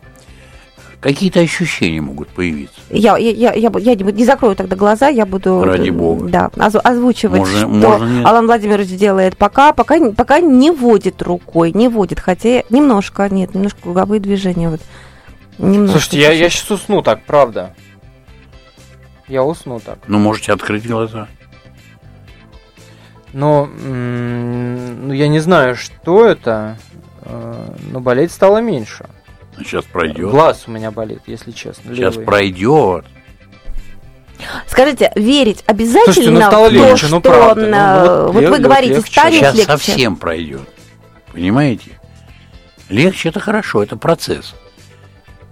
Какие-то 1.02 1.40
ощущения 1.40 2.02
могут 2.02 2.28
появиться. 2.28 2.82
Я, 2.90 3.18
я, 3.18 3.32
я, 3.32 3.54
я, 3.54 3.72
я 3.80 3.96
не, 3.96 4.04
буду- 4.04 4.18
не 4.18 4.26
закрою 4.26 4.56
тогда 4.56 4.76
глаза, 4.76 5.08
я 5.08 5.26
буду 5.26 5.64
Ради 5.64 5.90
э, 5.90 5.94
бога. 5.94 6.28
Да, 6.28 6.52
озв- 6.56 6.82
озвучивать, 6.84 7.40
Можно- 7.40 7.58
что 7.58 7.68
можно 7.70 8.06
не- 8.06 8.26
Алан 8.26 8.48
Владимирович 8.48 8.90
делает 8.90 9.38
пока, 9.38 9.72
пока, 9.72 9.98
не- 9.98 10.12
пока 10.12 10.42
не 10.42 10.72
водит 10.72 11.22
рукой, 11.22 11.72
не 11.72 11.88
водит, 11.88 12.20
хотя 12.20 12.64
немножко, 12.70 13.30
нет, 13.30 13.56
немножко 13.56 13.82
круговые 13.82 14.20
движения. 14.20 14.70
Вот. 14.70 14.82
Немножко, 15.58 16.00
Слушайте, 16.00 16.20
я, 16.20 16.32
я 16.34 16.50
сейчас 16.50 16.70
усну 16.70 17.02
так, 17.02 17.24
правда. 17.24 17.74
Я 19.30 19.44
усну 19.44 19.80
так. 19.80 20.00
Ну, 20.08 20.20
можете 20.20 20.52
открыть 20.52 20.86
глаза. 20.86 21.30
Но 23.32 23.70
ну, 23.86 25.14
я 25.14 25.28
не 25.30 25.40
знаю, 25.40 25.76
что 25.76 26.26
это, 26.26 26.78
э, 27.22 27.74
но 27.92 28.02
болеть 28.02 28.32
стало 28.32 28.58
меньше. 28.58 29.06
Сейчас 29.64 29.86
пройдет. 29.86 30.30
Глаз 30.30 30.64
у 30.68 30.72
меня 30.72 30.92
болит, 30.92 31.22
если 31.28 31.52
честно. 31.52 31.94
Сейчас 31.96 32.14
левый. 32.16 32.26
пройдет. 32.26 33.06
Скажите, 34.68 35.12
верить 35.16 35.64
обязательно 35.68 36.14
Слушайте, 36.14 36.32
ну 36.32 36.42
стало 36.42 36.66
в 36.66 36.70
то, 36.70 36.74
легче, 36.76 37.06
ну 37.10 37.20
что 37.20 37.30
правда, 37.30 37.62
э, 37.62 37.70
ну, 37.70 38.06
ну, 38.06 38.24
вот 38.28 38.34
вот 38.34 38.42
лег- 38.42 38.46
вы 38.50 38.56
вот 38.56 38.62
говорите, 38.62 38.94
легче. 38.96 39.12
станет 39.12 39.34
Сейчас 39.40 39.56
легче. 39.56 39.72
совсем 39.72 40.16
пройдет. 40.16 40.62
Понимаете? 41.34 42.00
Легче 42.88 43.30
это 43.30 43.40
хорошо, 43.42 43.84
это 43.84 43.98
процесс. 43.98 44.56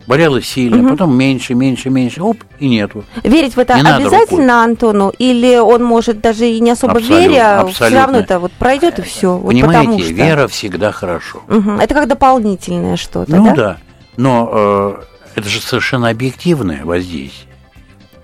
Болело 0.08 0.42
сильно, 0.42 0.78
Мгм. 0.78 0.92
потом 0.92 1.18
меньше, 1.18 1.54
меньше, 1.54 1.90
меньше, 1.90 2.22
оп, 2.24 2.38
и 2.60 2.70
нету. 2.70 3.04
Верить 3.24 3.56
в 3.58 3.60
это 3.60 3.76
Не 3.76 3.90
обязательно 3.94 4.64
Антону? 4.64 5.10
Или 5.20 5.58
он 5.58 5.84
может 5.84 6.22
даже 6.22 6.48
и 6.48 6.62
не 6.62 6.72
особо 6.72 6.94
Абсолютно, 6.94 7.28
веря, 7.28 7.66
все 7.74 7.90
равно 7.90 8.20
это 8.20 8.40
вот 8.40 8.54
пройдет 8.54 9.00
и 9.00 9.02
все. 9.02 9.38
Понимаете, 9.38 10.14
вера 10.14 10.48
всегда 10.48 10.94
хорошо. 10.94 11.42
Это 11.82 11.94
как 11.94 12.08
дополнительное 12.08 12.96
что-то, 12.96 13.36
ну 13.36 13.46
да? 13.48 13.54
да, 13.56 13.78
но 14.18 14.50
э, 14.52 15.02
это 15.36 15.50
же 15.50 15.62
совершенно 15.62 16.10
объективное 16.10 16.84
воздействие. 16.84 17.54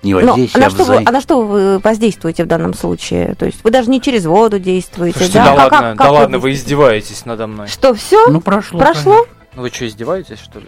Не 0.02 0.12
воздействие, 0.12 0.60
на 0.60 0.66
а 0.66 0.70
что, 0.70 0.84
вы, 0.84 1.02
а 1.06 1.10
на 1.12 1.20
что 1.22 1.40
вы 1.46 1.78
воздействуете 1.78 2.44
в 2.44 2.46
данном 2.46 2.74
случае? 2.74 3.34
То 3.36 3.46
есть 3.46 3.64
вы 3.64 3.70
даже 3.70 3.88
не 3.88 4.02
через 4.02 4.26
воду 4.26 4.58
действуете, 4.58 5.16
Слушайте, 5.18 5.38
да? 5.38 5.44
да, 5.44 5.50
Как- 5.56 5.72
ладно, 5.72 5.88
как- 5.88 5.96
да 5.96 6.04
как 6.04 6.12
ладно, 6.12 6.38
вы 6.38 6.52
издеваетесь 6.52 7.24
надо 7.24 7.46
мной. 7.46 7.68
Что, 7.68 7.94
все? 7.94 8.28
Ну, 8.28 8.42
прошло. 8.42 8.78
Прошло? 8.78 9.26
Ну 9.56 9.62
вы 9.62 9.70
что, 9.70 9.86
издеваетесь, 9.86 10.40
что 10.40 10.58
ли? 10.58 10.66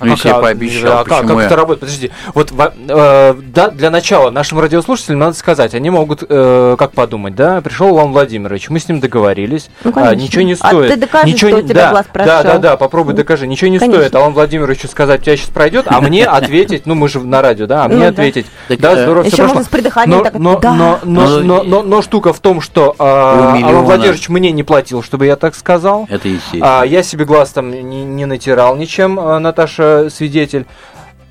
Или 0.00 0.10
или 0.10 0.16
как? 0.16 0.24
Ну, 0.24 0.28
если 0.28 0.28
я 0.28 0.34
пообещал, 0.34 0.92
а 0.92 1.04
как, 1.04 1.06
почему 1.20 1.28
как 1.28 1.38
я- 1.38 1.44
это 1.46 1.56
работает? 1.56 1.80
Подожди, 1.80 2.10
вот 2.34 2.50
во- 2.52 2.72
э, 2.88 3.34
да, 3.54 3.70
для 3.70 3.90
начала 3.90 4.30
нашим 4.30 4.58
радиослушателям 4.60 5.18
надо 5.20 5.34
сказать, 5.36 5.74
они 5.74 5.90
могут 5.90 6.24
э, 6.28 6.76
как 6.78 6.92
подумать, 6.92 7.34
да? 7.34 7.60
Пришел 7.60 7.90
Иван 7.96 8.12
Владимирович, 8.12 8.68
мы 8.70 8.80
с 8.80 8.88
ним 8.88 9.00
договорились, 9.00 9.68
Ну, 9.84 9.92
а, 9.96 10.14
ничего 10.14 10.42
не 10.42 10.54
А 10.54 10.56
стоит. 10.56 10.90
ты 10.92 10.96
докажи, 10.96 11.26
ничего 11.26 11.50
что 11.50 11.58
не- 11.58 11.64
у 11.64 11.68
тебя 11.68 11.82
да, 11.82 11.90
глаз 11.90 12.06
Да, 12.06 12.12
прошел. 12.12 12.42
да, 12.44 12.58
да, 12.58 12.76
попробуй 12.76 13.14
докажи. 13.14 13.46
Ничего 13.46 13.70
не 13.70 13.78
Конечно. 13.78 14.00
стоит 14.02 14.14
Алан 14.14 14.32
Владимировичу 14.32 14.88
сказать, 14.88 15.20
у 15.20 15.24
тебя 15.24 15.36
сейчас 15.36 15.48
пройдет, 15.50 15.86
а 15.88 16.00
мне 16.00 16.24
ответить, 16.26 16.86
ну 16.86 16.94
мы 16.94 17.08
же 17.08 17.20
на 17.20 17.42
радио, 17.42 17.66
да, 17.66 17.84
а 17.84 17.88
мне 17.88 17.96
Ну, 17.96 18.02
да. 18.02 18.08
ответить, 18.08 18.46
да, 18.68 18.92
э, 18.92 19.02
здорово, 19.02 19.22
все 19.22 19.28
Еще 19.28 19.36
прошло. 19.38 19.54
можно 19.54 19.64
с 19.64 19.68
придыханием 19.72 20.24
Но, 20.38 20.58
да. 20.58 20.98
Ну, 21.04 22.02
штука 22.02 22.32
в 22.32 22.40
том, 22.40 22.60
что 22.60 22.94
э, 22.98 23.04
миллиона. 23.54 23.68
Алан 23.70 23.84
Владимирович 23.84 24.28
мне 24.28 24.50
не 24.52 24.62
платил, 24.62 25.02
чтобы 25.02 25.26
я 25.26 25.36
так 25.36 25.54
сказал. 25.54 26.06
Это 26.10 26.28
естественно. 26.28 26.80
А, 26.80 26.84
я 26.84 27.02
себе 27.02 27.24
глаз 27.24 27.50
там 27.50 27.70
не, 27.70 28.24
натирал 28.26 28.76
ничем, 28.76 29.18
а, 29.20 29.38
Свидетель. 30.10 30.66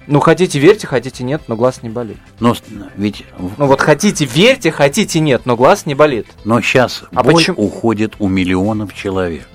Ну, 0.06 0.20
хотите 0.20 0.60
верьте, 0.60 0.86
хотите 0.86 1.24
нет, 1.24 1.44
но 1.48 1.56
глаз 1.56 1.82
не 1.82 1.90
болит. 1.90 2.18
Но 2.42 2.54
ведь 2.98 3.24
Ну 3.58 3.68
вот 3.68 3.80
хотите 3.80 4.26
верьте, 4.26 4.70
хотите 4.70 5.22
нет, 5.22 5.46
но 5.46 5.56
глаз 5.56 5.86
не 5.86 5.96
болит. 5.96 6.28
но 6.44 6.60
сейчас 6.62 7.04
А 7.14 7.24
боль 7.24 7.36
почему- 7.36 7.62
уходит 7.66 8.16
у 8.20 8.28
миллионов 8.28 8.94
человек. 8.94 9.48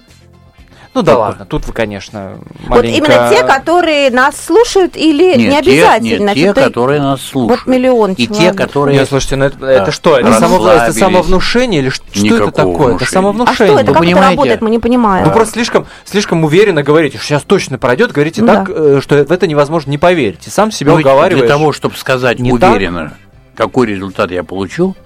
Ну 0.95 1.03
да 1.03 1.17
ладно, 1.19 1.45
тут 1.45 1.67
вы, 1.67 1.73
конечно, 1.73 2.39
Вот 2.67 2.79
маленько... 2.79 2.99
именно 2.99 3.29
те, 3.31 3.45
которые 3.45 4.11
нас 4.11 4.35
слушают, 4.41 4.97
или 4.97 5.37
не 5.37 5.47
Нет, 5.49 5.65
те, 5.65 5.71
обязательно? 5.85 6.25
нет, 6.31 6.35
те, 6.35 6.45
Что-то- 6.47 6.61
которые 6.63 7.01
нас 7.01 7.21
слушают. 7.23 7.61
Вот 7.67 7.73
миллион 7.73 8.13
И 8.15 8.27
те, 8.27 8.53
которые... 8.53 8.99
Нет, 8.99 9.09
слушайте, 9.09 9.37
ну 9.37 9.45
это, 9.45 9.65
это 9.67 9.85
Да. 9.87 9.93
что? 9.93 10.17
Это, 10.19 10.33
само- 10.33 10.69
это 10.69 10.93
самовнушение 10.93 11.83
или 11.83 11.91
ш- 11.91 12.03
что, 12.13 12.27
это 12.37 12.51
такое? 12.51 12.73
Это 12.73 12.75
внушения. 12.75 12.97
А 13.03 13.07
самовнушение. 13.13 13.55
что 13.55 13.65
это? 13.65 13.75
Вы 13.75 13.85
Как 13.85 13.89
это 13.91 14.01
понимаете? 14.01 14.31
работает? 14.31 14.61
Мы 14.63 14.71
не 14.71 14.79
понимаем. 14.79 15.27
Ну 15.27 15.33
просто 15.33 15.53
слишком, 15.55 15.87
слишком 16.05 16.43
уверенно 16.45 16.83
говорите, 16.83 17.19
что 17.19 17.27
сейчас 17.27 17.43
точно 17.43 17.79
пройдет, 17.79 18.13
говорите 18.13 18.41
Ну 18.41 18.47
так, 18.49 18.71
э, 18.71 19.01
что 19.03 19.23
в 19.25 19.31
это 19.31 19.47
невозможно 19.47 19.91
не 19.91 19.99
поверить. 19.99 20.47
И 20.47 20.51
сам 20.51 20.73
себя 20.73 20.93
Ну, 20.93 20.99
уговариваешь. 20.99 21.47
Для 21.47 21.49
того, 21.55 21.73
чтобы 21.73 21.97
сказать 21.97 22.39
Не 22.41 22.51
уверенно, 22.53 23.13
какой 23.55 23.87
результат 23.87 24.31
я 24.33 24.43
получу, 24.43 24.97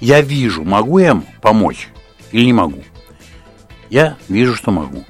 я 0.00 0.20
вижу, 0.20 0.62
могу 0.62 0.98
я 0.98 1.08
ему 1.08 1.22
помочь 1.40 1.88
или 2.32 2.44
не 2.44 2.52
могу. 2.52 2.82
Я 3.90 4.16
вижу, 4.28 4.54
что 4.54 4.70
могу. 4.70 5.04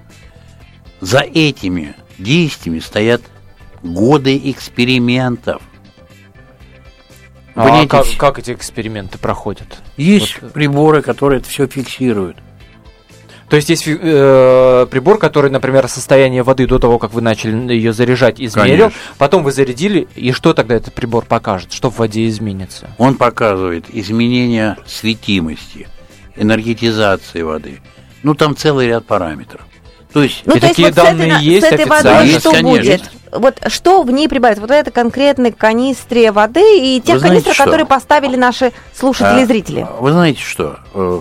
За 1.01 1.21
этими 1.21 1.95
действиями 2.19 2.81
стоят 2.81 3.23
годы 3.83 4.41
экспериментов. 4.51 5.63
А 7.55 7.87
как, 7.87 8.07
как 8.17 8.39
эти 8.39 8.53
эксперименты 8.53 9.19
проходят? 9.19 9.79
Есть 9.97 10.39
приборы, 10.55 11.03
которые 11.03 11.41
это 11.41 11.49
все 11.49 11.67
фиксируют. 11.67 12.37
То 13.51 13.57
есть 13.57 13.69
есть 13.69 13.85
э, 13.87 14.87
прибор, 14.89 15.19
который, 15.19 15.51
например, 15.51 15.89
состояние 15.89 16.45
воды 16.45 16.69
до 16.69 16.79
того, 16.79 17.01
как 17.01 17.13
вы 17.13 17.21
начали 17.21 17.75
ее 17.75 17.93
заряжать, 17.93 18.41
измерил. 18.41 18.85
Конечно. 18.85 18.93
Потом 19.19 19.43
вы 19.43 19.51
зарядили, 19.51 20.07
и 20.15 20.31
что 20.31 20.55
тогда 20.55 20.77
этот 20.77 20.95
прибор 20.95 21.25
покажет? 21.27 21.73
Что 21.73 21.91
в 21.91 21.99
воде 21.99 22.29
изменится? 22.29 22.89
Он 22.97 23.17
показывает 23.17 23.87
изменение 23.89 24.77
светимости, 24.87 25.89
энергетизации 26.37 27.43
воды. 27.43 27.81
Ну, 28.23 28.35
там 28.35 28.57
целый 28.57 28.89
ряд 28.89 29.07
параметров. 29.07 29.63
То 30.13 30.23
есть, 30.23 30.43
Ну, 30.45 30.53
то 30.55 30.59
есть 30.59 30.69
такие 30.69 30.89
вот 30.89 30.95
с 30.95 30.99
этой 30.99 31.11
данные 31.11 31.45
есть 31.45 31.67
с 31.67 31.73
этой 31.73 31.87
водой? 31.87 32.27
Есть, 32.27 32.41
что 32.41 32.51
конечно. 32.51 32.83
будет? 32.83 33.11
Вот 33.33 33.59
что 33.69 34.03
в 34.03 34.11
ней 34.11 34.29
прибавится? 34.29 34.61
Вот 34.61 34.71
это 34.71 34.91
конкретной 34.91 35.53
канистре 35.53 36.33
воды 36.33 36.97
и 36.97 37.01
тех 37.01 37.19
что? 37.19 37.55
которые 37.55 37.87
поставили 37.87 38.37
наши 38.37 38.73
слушатели 38.93 39.41
и 39.41 39.43
а, 39.45 39.47
зрители. 39.47 39.87
Вы 40.01 40.11
знаете 40.11 40.41
что? 40.41 40.81
Э, 40.95 41.21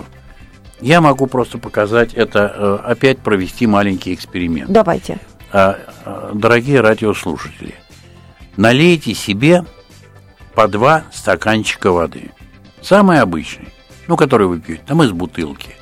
Я 0.80 1.00
могу 1.00 1.26
просто 1.28 1.58
показать 1.58 2.14
это, 2.14 2.52
э, 2.84 2.90
опять 2.90 3.20
провести 3.20 3.68
маленький 3.68 4.12
эксперимент. 4.12 4.70
Давайте. 4.70 5.18
А, 5.52 5.78
а, 6.04 6.32
Дорогие 6.34 6.80
радиослушатели, 6.80 7.76
налейте 8.56 9.14
себе 9.14 9.64
по 10.54 10.66
два 10.66 11.04
стаканчика 11.12 11.92
воды. 11.92 12.32
Самый 12.82 13.20
обычный, 13.20 13.68
ну, 14.08 14.16
который 14.16 14.48
вы 14.48 14.58
пьете, 14.58 14.82
там 14.84 15.00
из 15.04 15.12
бутылки. 15.12 15.76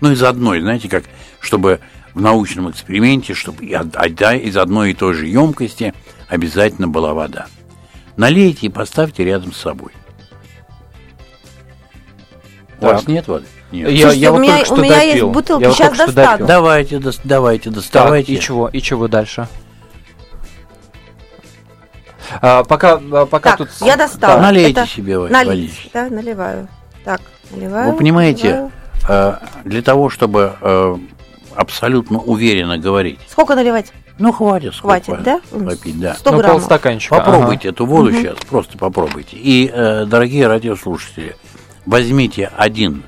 Ну, 0.00 0.12
из 0.12 0.22
одной, 0.22 0.60
знаете, 0.60 0.88
как, 0.88 1.04
чтобы 1.40 1.80
в 2.14 2.20
научном 2.20 2.70
эксперименте, 2.70 3.34
чтобы 3.34 3.64
из 3.64 4.56
одной 4.56 4.90
и 4.90 4.94
той 4.94 5.14
же 5.14 5.26
емкости 5.26 5.94
обязательно 6.28 6.88
была 6.88 7.14
вода. 7.14 7.46
Налейте 8.16 8.66
и 8.66 8.68
поставьте 8.70 9.24
рядом 9.24 9.52
с 9.52 9.56
собой. 9.56 9.90
У 12.80 12.84
вас 12.86 13.00
Так. 13.00 13.08
нет 13.08 13.26
воды? 13.28 13.46
Нет. 13.72 13.88
Я, 13.90 13.96
Слушайте, 14.02 14.20
я 14.20 14.30
у 14.30 14.34
вот 14.34 14.40
меня- 14.40 14.52
только 14.52 14.66
что 14.66 14.74
у 14.74 14.78
меня 14.78 15.02
есть 15.02 15.14
допил. 15.14 15.30
бутылки, 15.30 15.62
Я 15.62 15.68
вот 15.68 15.76
щас 15.78 15.88
только 15.88 15.96
что 16.04 16.06
достану. 16.12 16.32
допил. 16.38 16.46
Давайте, 16.46 16.96
дос- 16.96 17.20
давайте, 17.24 17.64
Так, 17.64 17.74
доставайте. 17.74 18.32
и 18.34 18.40
чего? 18.40 18.68
И 18.68 18.80
чего 18.80 19.08
дальше? 19.08 19.48
А, 22.40 22.64
пока, 22.64 23.00
а, 23.12 23.26
пока 23.26 23.50
Так, 23.50 23.58
тут... 23.58 23.68
я 23.80 23.96
достала. 23.96 24.36
Да, 24.36 24.42
налейте 24.42 24.80
Это 24.80 24.86
себе 24.90 25.18
налить. 25.18 25.90
Да, 25.92 26.08
наливаю. 26.08 26.68
Так, 27.04 27.20
наливаю. 27.50 27.92
Вы 27.92 27.98
понимаете, 27.98 28.44
наливаю. 28.48 28.72
Э, 29.08 29.34
для 29.64 29.82
того, 29.82 30.08
чтобы 30.10 30.54
э, 30.60 30.96
абсолютно 31.54 32.18
уверенно 32.18 32.78
говорить, 32.78 33.18
Сколько 33.28 33.54
наливать? 33.54 33.92
ну 34.18 34.32
хватит, 34.32 34.74
сколько 34.74 35.00
Хватит, 35.04 35.22
да? 35.24 35.40
попить, 35.50 36.00
да. 36.00 36.14
100 36.14 36.30
Ну, 36.30 36.38
граммов. 36.38 36.56
полстаканчика. 36.60 37.16
Попробуйте 37.16 37.68
эту 37.68 37.86
воду 37.86 38.12
сейчас, 38.12 38.36
просто 38.48 38.78
попробуйте. 38.78 39.36
И, 39.36 39.70
э, 39.72 40.04
дорогие 40.06 40.46
радиослушатели, 40.46 41.36
возьмите 41.86 42.50
один, 42.56 43.02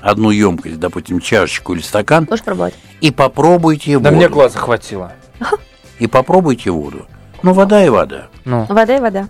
одну 0.00 0.30
емкость, 0.30 0.78
допустим, 0.78 1.20
чашечку 1.20 1.74
или 1.74 1.80
стакан, 1.82 2.26
Можешь 2.28 2.44
пробовать? 2.44 2.74
и 3.00 3.10
попробуйте 3.10 3.96
Ага. 3.96 4.04
Да 4.04 4.10
воду. 4.10 4.16
мне 4.16 4.28
глаза 4.28 4.58
хватило. 4.58 5.12
И 5.98 6.06
попробуйте 6.08 6.70
воду. 6.70 7.06
Ну, 7.44 7.52
вода 7.52 7.84
и 7.84 7.88
вода. 7.88 8.26
Ну, 8.44 8.64
Вода 8.68 8.96
и 8.96 9.00
вода. 9.00 9.28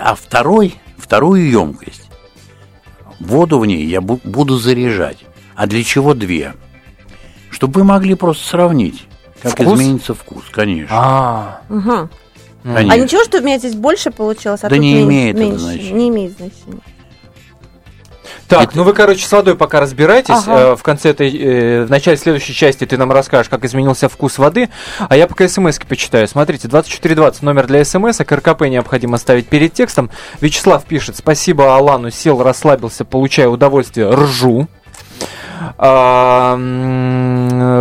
А 0.00 0.14
второй, 0.14 0.74
вторую 0.98 1.48
емкость, 1.48 2.05
воду 3.20 3.58
в 3.58 3.66
ней 3.66 3.84
я 3.86 4.00
бу- 4.00 4.20
буду 4.24 4.56
заряжать. 4.58 5.18
А 5.54 5.66
для 5.66 5.82
чего 5.84 6.14
две? 6.14 6.54
Чтобы 7.50 7.80
вы 7.80 7.84
могли 7.84 8.14
просто 8.14 8.46
сравнить, 8.46 9.04
как 9.42 9.52
Вкус? 9.52 9.74
изменится 9.74 10.14
вкус, 10.14 10.44
конечно. 10.50 10.88
а, 10.96 11.60
Угу. 11.70 12.08
конечно. 12.64 12.92
А 12.94 12.96
ничего, 12.98 13.24
что 13.24 13.38
у 13.38 13.42
меня 13.42 13.58
здесь 13.58 13.74
больше 13.74 14.10
получилось, 14.10 14.60
а 14.62 14.68
Да 14.68 14.76
тут 14.76 14.78
не 14.84 15.00
имеет 15.02 15.36
это 15.36 15.44
меньше? 15.44 15.58
значения. 15.60 15.92
Не 15.92 16.08
имеет 16.10 16.32
значения. 16.36 16.80
Так, 18.48 18.74
ну 18.74 18.84
вы, 18.84 18.92
короче, 18.92 19.26
с 19.26 19.32
водой 19.32 19.56
пока 19.56 19.80
разбирайтесь. 19.80 20.34
Ага. 20.46 20.58
Э, 20.72 20.76
В 20.76 20.82
конце 20.82 21.10
этой, 21.10 21.30
э, 21.36 21.84
в 21.84 21.90
начале 21.90 22.16
следующей 22.16 22.54
части 22.54 22.84
ты 22.86 22.96
нам 22.96 23.10
расскажешь, 23.10 23.48
как 23.48 23.64
изменился 23.64 24.08
вкус 24.08 24.38
воды. 24.38 24.68
А 25.08 25.16
я 25.16 25.26
пока 25.26 25.48
смс 25.48 25.78
почитаю. 25.88 26.28
Смотрите, 26.28 26.68
2420 26.68 27.42
номер 27.42 27.66
для 27.66 27.84
смс, 27.84 28.20
РКП 28.20 28.62
необходимо 28.62 29.18
ставить 29.18 29.48
перед 29.48 29.72
текстом. 29.72 30.10
Вячеслав 30.40 30.84
пишет, 30.84 31.16
спасибо 31.16 31.74
Алану, 31.76 32.10
сел, 32.10 32.42
расслабился, 32.42 33.04
получаю 33.04 33.50
удовольствие, 33.50 34.08
ржу. 34.10 34.68
А, 35.78 36.56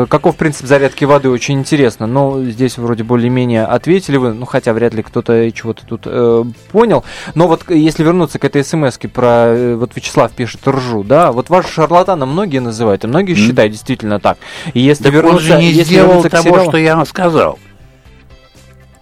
каков 0.09 0.35
принцип 0.35 0.65
зарядки 0.65 1.05
воды, 1.05 1.29
очень 1.29 1.59
интересно. 1.59 2.07
Но 2.07 2.43
здесь 2.43 2.77
вроде 2.77 3.03
более-менее 3.03 3.65
ответили 3.65 4.17
вы, 4.17 4.33
ну 4.33 4.45
хотя 4.45 4.73
вряд 4.73 4.93
ли 4.93 5.03
кто-то 5.03 5.51
чего-то 5.51 5.85
тут 5.85 6.01
э, 6.05 6.43
понял. 6.71 7.03
Но 7.33 7.47
вот 7.47 7.63
э, 7.69 7.77
если 7.77 8.03
вернуться 8.03 8.39
к 8.39 8.45
этой 8.45 8.63
смс 8.63 8.97
про, 9.13 9.47
э, 9.47 9.75
вот 9.75 9.95
Вячеслав 9.95 10.31
пишет 10.31 10.67
ржу, 10.67 11.03
да, 11.03 11.31
вот 11.31 11.49
ваш 11.49 11.67
шарлатана 11.67 12.25
многие 12.25 12.59
называют, 12.59 13.03
и 13.03 13.07
многие 13.07 13.35
считают 13.35 13.71
действительно 13.71 14.19
так. 14.19 14.37
И 14.73 14.79
если 14.79 15.03
Так 15.05 15.13
он 15.13 15.19
вернуться, 15.19 15.47
же 15.47 15.57
не 15.57 15.71
если 15.71 15.83
сделал 15.83 16.23
того, 16.23 16.43
сериалу- 16.43 16.69
что 16.69 16.77
я 16.77 16.95
вам 16.95 17.05
сказал. 17.05 17.59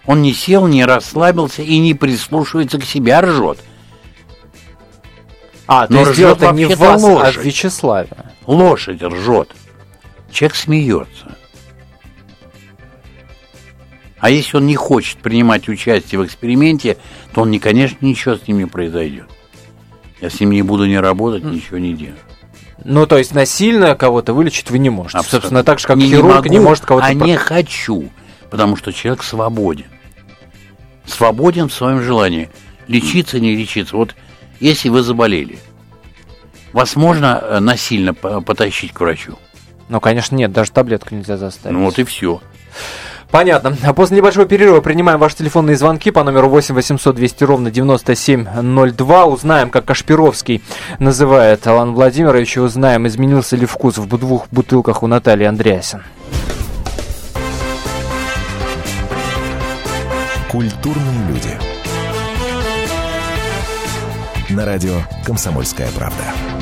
Он 0.06 0.20
не 0.20 0.34
сел, 0.34 0.66
не 0.66 0.84
расслабился 0.84 1.62
и 1.62 1.78
не 1.78 1.94
прислушивается 1.94 2.78
к 2.78 2.84
себе, 2.84 3.16
а 3.16 3.22
ржет. 3.22 3.58
А, 5.66 5.86
то 5.86 5.92
Но 5.94 6.00
есть 6.00 6.12
ржет 6.12 6.38
дело-то 6.38 6.50
не 6.52 6.66
в 6.66 6.78
вас, 6.78 7.02
а 7.02 7.32
в 7.32 7.36
Вячеславе. 7.38 8.10
Лошадь 8.46 9.02
ржет. 9.02 9.50
Человек 10.30 10.56
смеется. 10.56 11.36
А 14.18 14.30
если 14.30 14.56
он 14.56 14.66
не 14.66 14.76
хочет 14.76 15.18
принимать 15.18 15.68
участие 15.68 16.20
в 16.20 16.24
эксперименте, 16.24 16.96
то 17.34 17.42
он, 17.42 17.50
не, 17.50 17.58
конечно, 17.58 17.98
ничего 18.00 18.36
с 18.36 18.48
ним 18.48 18.58
не 18.58 18.66
произойдет. 18.66 19.28
Я 20.20 20.30
с 20.30 20.40
ним 20.40 20.52
не 20.52 20.62
буду 20.62 20.86
ни 20.86 20.94
работать, 20.94 21.44
ничего 21.44 21.78
не 21.78 21.92
делать. 21.92 22.20
Ну, 22.84 23.06
то 23.06 23.18
есть 23.18 23.34
насильно 23.34 23.94
кого-то 23.94 24.32
вылечить 24.32 24.70
вы 24.70 24.78
не 24.78 24.90
можете. 24.90 25.18
Абсолютно. 25.18 25.40
Собственно, 25.40 25.64
так 25.64 25.78
же, 25.78 25.86
как 25.86 25.96
Не- 25.96 26.08
хирург 26.08 26.46
не, 26.46 26.56
могу, 26.56 26.68
может 26.70 26.84
кого-то... 26.84 27.06
А 27.06 27.14
не 27.14 27.36
хочу, 27.36 28.10
потому 28.50 28.76
что 28.76 28.92
человек 28.92 29.22
свободен. 29.22 29.86
Свободен 31.06 31.68
в 31.68 31.72
своем 31.72 32.02
желании. 32.02 32.50
Лечиться, 32.88 33.40
не 33.40 33.54
лечиться. 33.54 33.96
Вот 33.96 34.14
если 34.60 34.88
вы 34.88 35.02
заболели, 35.02 35.58
вас 36.74 36.96
можно 36.96 37.40
э, 37.42 37.58
насильно 37.60 38.12
по- 38.14 38.40
потащить 38.40 38.92
к 38.92 39.00
врачу? 39.00 39.38
Ну, 39.88 40.00
конечно, 40.00 40.34
нет, 40.36 40.52
даже 40.52 40.70
таблетку 40.72 41.14
нельзя 41.14 41.36
заставить. 41.36 41.76
Ну 41.76 41.84
вот 41.84 41.98
и 41.98 42.04
все. 42.04 42.40
Понятно. 43.30 43.76
А 43.82 43.92
после 43.92 44.16
небольшого 44.16 44.46
перерыва 44.46 44.80
принимаем 44.80 45.18
ваши 45.18 45.36
телефонные 45.36 45.76
звонки 45.76 46.10
по 46.10 46.22
номеру 46.22 46.48
8 46.48 46.74
800 46.74 47.16
200 47.16 47.44
ровно 47.44 47.70
9702. 47.70 49.24
Узнаем, 49.24 49.70
как 49.70 49.84
Кашпировский 49.84 50.62
называет 51.00 51.66
Алан 51.66 51.94
Владимирович. 51.94 52.56
И 52.56 52.60
узнаем, 52.60 53.06
изменился 53.06 53.56
ли 53.56 53.66
вкус 53.66 53.98
в 53.98 54.06
двух 54.06 54.46
бутылках 54.50 55.02
у 55.02 55.06
Натальи 55.06 55.46
Андреасин. 55.46 56.02
Культурные 60.50 61.28
люди. 61.28 61.58
На 64.50 64.64
радио 64.64 64.92
«Комсомольская 65.24 65.88
правда». 65.96 66.53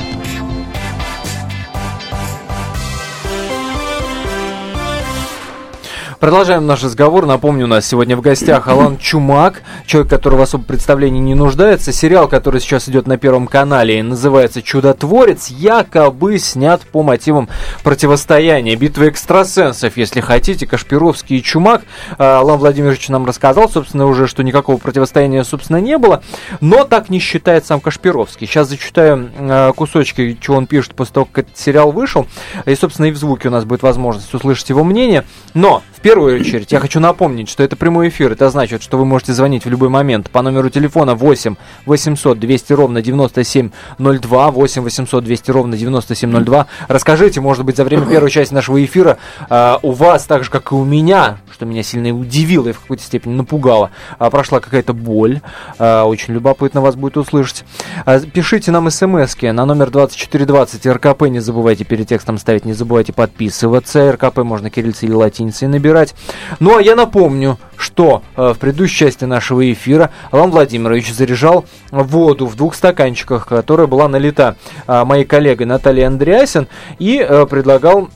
Продолжаем 6.23 6.65
наш 6.65 6.81
разговор. 6.81 7.25
Напомню, 7.25 7.65
у 7.65 7.67
нас 7.67 7.85
сегодня 7.85 8.15
в 8.15 8.21
гостях 8.21 8.69
Алан 8.69 8.97
Чумак, 8.97 9.61
человек, 9.85 10.09
который 10.09 10.39
в 10.39 10.41
особом 10.41 10.63
представлении 10.63 11.19
не 11.19 11.35
нуждается. 11.35 11.91
Сериал, 11.91 12.29
который 12.29 12.61
сейчас 12.61 12.87
идет 12.87 13.07
на 13.07 13.17
Первом 13.17 13.45
канале, 13.45 14.01
называется 14.01 14.61
«Чудотворец», 14.61 15.49
якобы 15.49 16.39
снят 16.39 16.79
по 16.79 17.03
мотивам 17.03 17.49
противостояния, 17.83 18.77
битвы 18.77 19.09
экстрасенсов, 19.09 19.97
если 19.97 20.21
хотите. 20.21 20.65
Кашпировский 20.65 21.39
и 21.39 21.43
Чумак. 21.43 21.81
А, 22.17 22.39
Алан 22.39 22.57
Владимирович 22.57 23.09
нам 23.09 23.25
рассказал, 23.25 23.69
собственно, 23.69 24.05
уже, 24.05 24.27
что 24.27 24.43
никакого 24.43 24.77
противостояния, 24.77 25.43
собственно, 25.43 25.81
не 25.81 25.97
было. 25.97 26.23
Но 26.61 26.85
так 26.85 27.09
не 27.09 27.19
считает 27.19 27.65
сам 27.65 27.81
Кашпировский. 27.81 28.47
Сейчас 28.47 28.69
зачитаю 28.69 29.29
э, 29.37 29.73
кусочки, 29.75 30.37
что 30.39 30.53
он 30.53 30.67
пишет 30.67 30.95
после 30.95 31.15
того, 31.15 31.25
как 31.25 31.47
этот 31.47 31.57
сериал 31.57 31.91
вышел. 31.91 32.27
И, 32.65 32.73
собственно, 32.75 33.07
и 33.07 33.11
в 33.11 33.17
звуке 33.17 33.49
у 33.49 33.51
нас 33.51 33.65
будет 33.65 33.81
возможность 33.81 34.33
услышать 34.33 34.69
его 34.69 34.85
мнение. 34.85 35.25
Но, 35.53 35.83
первую 36.03 36.41
очередь, 36.41 36.71
я 36.71 36.79
хочу 36.79 36.99
напомнить, 36.99 37.49
что 37.49 37.63
это 37.63 37.77
прямой 37.77 38.09
эфир. 38.09 38.33
Это 38.33 38.49
значит, 38.49 38.83
что 38.83 38.97
вы 38.97 39.05
можете 39.05 39.31
звонить 39.31 39.65
в 39.65 39.69
любой 39.69 39.87
момент 39.87 40.29
по 40.29 40.41
номеру 40.41 40.69
телефона 40.69 41.15
8 41.15 41.55
800 41.85 42.37
200 42.37 42.73
ровно 42.73 43.01
9702, 43.01 44.51
8 44.51 44.81
800 44.83 45.23
200 45.23 45.51
ровно 45.51 45.77
9702. 45.77 46.67
Расскажите, 46.89 47.39
может 47.39 47.63
быть, 47.63 47.77
за 47.77 47.85
время 47.85 48.05
первой 48.05 48.29
части 48.29 48.53
нашего 48.53 48.83
эфира 48.83 49.17
э, 49.49 49.77
у 49.81 49.91
вас, 49.91 50.25
так 50.25 50.43
же, 50.43 50.51
как 50.51 50.73
и 50.73 50.75
у 50.75 50.83
меня, 50.83 51.37
что 51.51 51.65
меня 51.65 51.83
сильно 51.83 52.13
удивило 52.13 52.67
и 52.67 52.73
в 52.73 52.81
какой-то 52.81 53.03
степени 53.03 53.35
напугало, 53.35 53.91
а, 54.19 54.29
прошла 54.29 54.59
какая-то 54.59 54.93
боль. 54.93 55.39
А, 55.79 56.03
Очень 56.03 56.33
любопытно 56.33 56.81
вас 56.81 56.95
будет 56.95 57.15
услышать. 57.15 57.63
А, 58.05 58.19
Пишите 58.19 58.71
нам 58.71 58.89
смс 58.91 59.37
на 59.41 59.65
номер 59.65 59.89
2420 59.89 60.85
РКП. 60.85 61.23
Не 61.29 61.39
забывайте 61.39 61.85
перед 61.85 62.09
текстом 62.09 62.37
ставить, 62.37 62.65
не 62.65 62.73
забывайте 62.73 63.13
подписываться. 63.13 64.11
РКП 64.11 64.39
можно 64.39 64.69
кириллицей 64.69 65.07
или 65.07 65.15
латиницей 65.15 65.69
набирать. 65.69 65.92
Собирать. 65.93 66.15
Ну, 66.59 66.77
а 66.77 66.81
я 66.81 66.95
напомню, 66.95 67.57
что 67.77 68.23
э, 68.35 68.53
в 68.53 68.59
предыдущей 68.59 68.97
части 68.97 69.25
нашего 69.25 69.71
эфира 69.71 70.11
Алан 70.31 70.51
Владимирович 70.51 71.13
заряжал 71.13 71.65
воду 71.91 72.47
в 72.47 72.55
двух 72.55 72.75
стаканчиках, 72.75 73.47
которая 73.47 73.87
была 73.87 74.07
налита 74.07 74.55
э, 74.87 75.03
моей 75.03 75.25
коллегой 75.25 75.67
Натальей 75.67 76.05
Андреасин, 76.05 76.67
и 76.99 77.17
э, 77.17 77.45
предлагал 77.45 78.09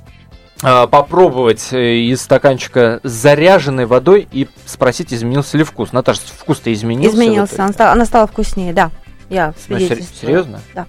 попробовать 0.60 1.72
из 1.72 2.20
стаканчика 2.20 3.00
с 3.04 3.12
заряженной 3.12 3.86
водой 3.86 4.28
и 4.32 4.48
спросить, 4.66 5.14
изменился 5.14 5.56
ли 5.56 5.64
вкус. 5.64 5.94
Наташа, 5.94 6.22
вкус-то 6.36 6.74
изменился? 6.74 7.16
Изменился, 7.16 7.64
она 7.64 7.74
стала, 7.74 7.92
она 7.92 8.06
стала 8.06 8.26
вкуснее, 8.26 8.74
да. 8.74 8.90
Я 9.30 9.54
Ну, 9.68 9.78
серьезно? 9.78 10.60
Да. 10.74 10.88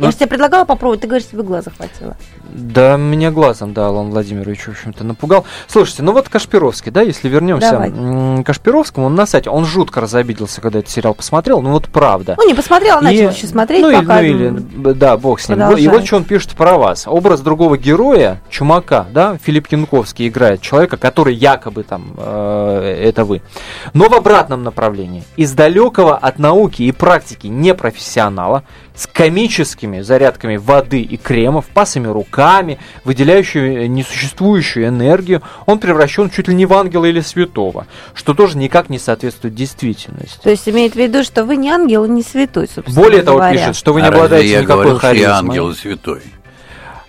Ну, 0.00 0.06
Я 0.06 0.12
же 0.12 0.16
тебе 0.16 0.28
предлагала 0.28 0.64
попробовать, 0.64 1.02
ты 1.02 1.06
говоришь, 1.08 1.28
тебе 1.28 1.42
глаза 1.42 1.70
хватило. 1.76 2.16
Да, 2.52 2.96
меня 2.96 3.30
глазом, 3.30 3.74
да, 3.74 3.88
Алан 3.88 4.08
Владимирович, 4.10 4.60
в 4.60 4.70
общем-то, 4.70 5.04
напугал. 5.04 5.44
Слушайте, 5.68 6.02
ну 6.02 6.12
вот 6.12 6.30
Кашпировский, 6.30 6.90
да, 6.90 7.02
если 7.02 7.28
вернемся 7.28 7.72
Давай. 7.72 7.90
к 7.90 8.46
Кашпировскому, 8.46 9.06
он 9.06 9.14
на 9.14 9.26
сайте, 9.26 9.50
он 9.50 9.66
жутко 9.66 10.00
разобиделся, 10.00 10.62
когда 10.62 10.78
этот 10.78 10.90
сериал 10.90 11.12
посмотрел, 11.14 11.60
ну 11.60 11.72
вот 11.72 11.88
правда. 11.90 12.34
Ну, 12.38 12.48
не 12.48 12.54
посмотрела, 12.54 13.00
начал 13.02 13.28
И- 13.28 13.34
еще 13.34 13.46
смотреть, 13.46 13.82
ну, 13.82 13.90
или- 13.90 13.96
пока... 14.00 14.16
ну, 14.16 14.22
или, 14.22 14.92
да, 14.94 15.18
бог 15.18 15.38
с 15.38 15.50
ним. 15.50 15.58
И 15.58 15.60
продолжает. 15.60 15.90
вот 15.92 16.06
что 16.06 16.16
он 16.16 16.24
пишет 16.24 16.52
про 16.52 16.78
вас. 16.78 17.06
Образ 17.06 17.42
другого 17.42 17.76
героя, 17.76 18.40
Чумака, 18.48 19.06
да, 19.12 19.36
Филипп 19.36 19.66
Янковский 19.70 20.28
играет 20.28 20.62
человека, 20.62 20.96
который 20.96 21.34
якобы 21.34 21.82
там, 21.82 22.14
э, 22.16 23.02
это 23.04 23.26
вы. 23.26 23.42
Но 23.92 24.08
в 24.08 24.14
обратном 24.14 24.62
направлении. 24.62 25.24
Из 25.36 25.52
далекого 25.52 26.16
от 26.16 26.38
науки 26.38 26.82
и 26.84 26.90
практики 26.90 27.48
непрофессионала, 27.48 28.64
с 28.94 29.06
комическими 29.90 30.00
зарядками 30.00 30.56
воды 30.56 31.00
и 31.02 31.16
кремов, 31.16 31.66
пасами 31.66 32.06
руками, 32.06 32.78
выделяющими 33.04 33.86
несуществующую 33.86 34.86
энергию, 34.88 35.42
он 35.66 35.78
превращен 35.78 36.30
чуть 36.30 36.48
ли 36.48 36.54
не 36.54 36.66
в 36.66 36.72
ангела 36.74 37.04
или 37.06 37.20
святого, 37.20 37.86
что 38.14 38.34
тоже 38.34 38.58
никак 38.58 38.88
не 38.90 38.98
соответствует 38.98 39.54
действительности. 39.54 40.40
То 40.42 40.50
есть 40.50 40.68
имеет 40.68 40.92
в 40.94 40.96
виду, 40.96 41.22
что 41.24 41.44
вы 41.44 41.56
не 41.56 41.70
ангел 41.70 42.04
и 42.04 42.08
не 42.08 42.22
святой, 42.22 42.68
собственно 42.72 43.00
Более 43.00 43.22
того, 43.22 43.38
говоря. 43.38 43.58
пишет, 43.58 43.76
что 43.76 43.92
вы 43.92 44.00
не 44.02 44.06
А 44.08 44.10
обладаете 44.10 44.52
я 44.52 44.60
никакой 44.62 44.84
говорил, 44.84 44.98
что 44.98 45.06
я 45.08 45.12
харизмой. 45.12 45.38
ангел 45.38 45.70
и 45.70 45.74
святой. 45.74 46.20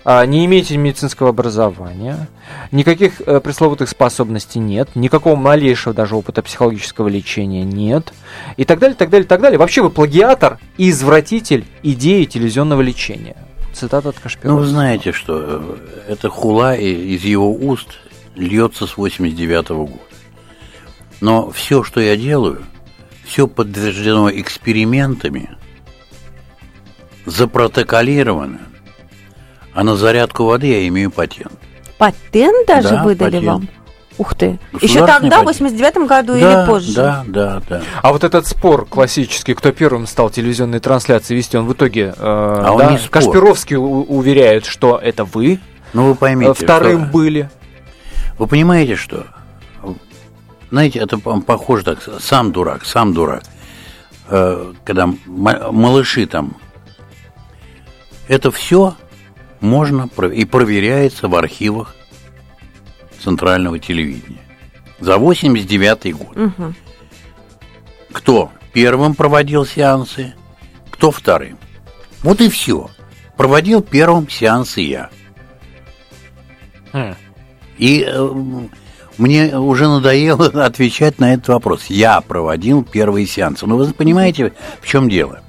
А, 0.04 0.26
не 0.26 0.44
имеете 0.46 0.76
медицинского 0.76 1.28
образования, 1.28 2.28
никаких 2.72 3.20
э, 3.20 3.38
пресловутых 3.40 3.88
способностей 3.88 4.58
нет, 4.58 4.96
никакого 4.96 5.36
малейшего 5.36 5.94
даже 5.94 6.16
опыта 6.16 6.42
психологического 6.42 7.06
лечения 7.06 7.62
нет, 7.62 8.12
и 8.56 8.64
так 8.64 8.80
далее, 8.80 8.96
так 8.96 9.10
далее, 9.10 9.28
так 9.28 9.40
далее. 9.40 9.58
Вообще 9.58 9.80
вы 9.80 9.90
плагиатор 9.90 10.58
и 10.76 10.90
извратитель 10.90 11.64
идеи 11.84 12.24
телевизионного 12.24 12.80
лечения. 12.80 13.36
Цитата 13.72 14.08
от 14.08 14.16
Ну, 14.16 14.22
Кашпирова. 14.22 14.58
вы 14.58 14.66
знаете, 14.66 15.12
что 15.12 15.38
э, 15.38 15.76
эта 16.08 16.28
хула 16.28 16.74
из 16.76 17.22
его 17.22 17.52
уст 17.54 18.00
льется 18.34 18.88
с 18.88 18.96
89 18.96 19.68
года. 19.68 19.92
Но 21.20 21.50
все, 21.52 21.84
что 21.84 22.00
я 22.00 22.16
делаю, 22.16 22.62
все 23.24 23.46
подтверждено 23.46 24.30
экспериментами, 24.32 25.50
запротоколировано, 27.24 28.58
а 29.74 29.84
на 29.84 29.96
зарядку 29.96 30.44
воды 30.44 30.66
я 30.68 30.86
имею 30.88 31.10
патент. 31.10 31.52
Патент 31.98 32.66
даже 32.66 32.90
Да, 32.90 33.04
выдали 33.04 33.30
патент. 33.36 33.46
вам? 33.46 33.68
Ух 34.18 34.34
ты. 34.34 34.58
Еще 34.80 35.06
тогда, 35.06 35.40
в 35.40 35.44
патент. 35.44 35.44
89 35.46 35.96
году 36.08 36.38
да, 36.38 36.62
или 36.62 36.66
позже? 36.66 36.94
Да, 36.94 37.24
да, 37.26 37.62
да. 37.68 37.82
А 38.02 38.12
вот 38.12 38.24
этот 38.24 38.46
спор 38.46 38.84
классический, 38.86 39.54
кто 39.54 39.72
первым 39.72 40.06
стал 40.06 40.28
телевизионные 40.30 40.80
трансляции 40.80 41.34
вести, 41.34 41.56
он 41.56 41.66
в 41.66 41.72
итоге... 41.72 42.14
э, 42.16 42.66
он 42.70 42.78
да, 42.78 42.90
не 42.92 42.98
спор. 42.98 43.10
Кашпировский 43.10 43.76
у- 43.76 44.02
уверяет, 44.04 44.66
что 44.66 44.98
это 44.98 45.24
вы 45.24 45.60
Ну, 45.94 46.08
вы 46.08 46.12
э, 46.12 46.14
поймите, 46.16 46.52
вторым 46.52 47.04
что- 47.04 47.12
были. 47.12 47.50
Вы 48.38 48.46
понимаете, 48.46 48.96
что? 48.96 49.26
Знаете, 50.70 50.98
это 51.00 51.18
по- 51.18 51.40
похоже 51.40 51.84
так, 51.84 51.98
сам 52.20 52.52
дурак, 52.52 52.84
сам 52.84 53.14
дурак. 53.14 53.42
Э, 54.28 54.72
Когда 54.84 55.04
м- 55.04 55.18
малыши 55.26 56.26
там, 56.26 56.56
это 58.28 58.50
все 58.50 58.94
можно 59.62 60.08
и 60.32 60.44
проверяется 60.44 61.28
в 61.28 61.34
архивах 61.34 61.94
центрального 63.22 63.78
телевидения. 63.78 64.42
За 65.00 65.16
89 65.18 66.14
год. 66.14 66.36
Мгм. 66.36 66.74
Кто 68.12 68.52
первым 68.72 69.14
проводил 69.14 69.64
сеансы, 69.64 70.34
кто 70.90 71.10
вторым. 71.10 71.58
Вот 72.22 72.40
и 72.40 72.48
все. 72.48 72.90
Проводил 73.36 73.82
первым 73.82 74.28
сеансы 74.28 74.80
я. 74.82 75.10
Хм. 76.92 77.14
И 77.78 78.04
э, 78.06 78.28
мне 79.18 79.58
уже 79.58 79.88
надоело 79.88 80.46
отвечать 80.64 81.18
на 81.18 81.34
этот 81.34 81.48
вопрос. 81.48 81.86
Я 81.86 82.20
проводил 82.20 82.84
первые 82.84 83.26
сеансы. 83.26 83.66
Но 83.66 83.76
вы 83.76 83.92
понимаете, 83.92 84.52
в 84.80 84.86
чем 84.86 85.08
дело? 85.08 85.40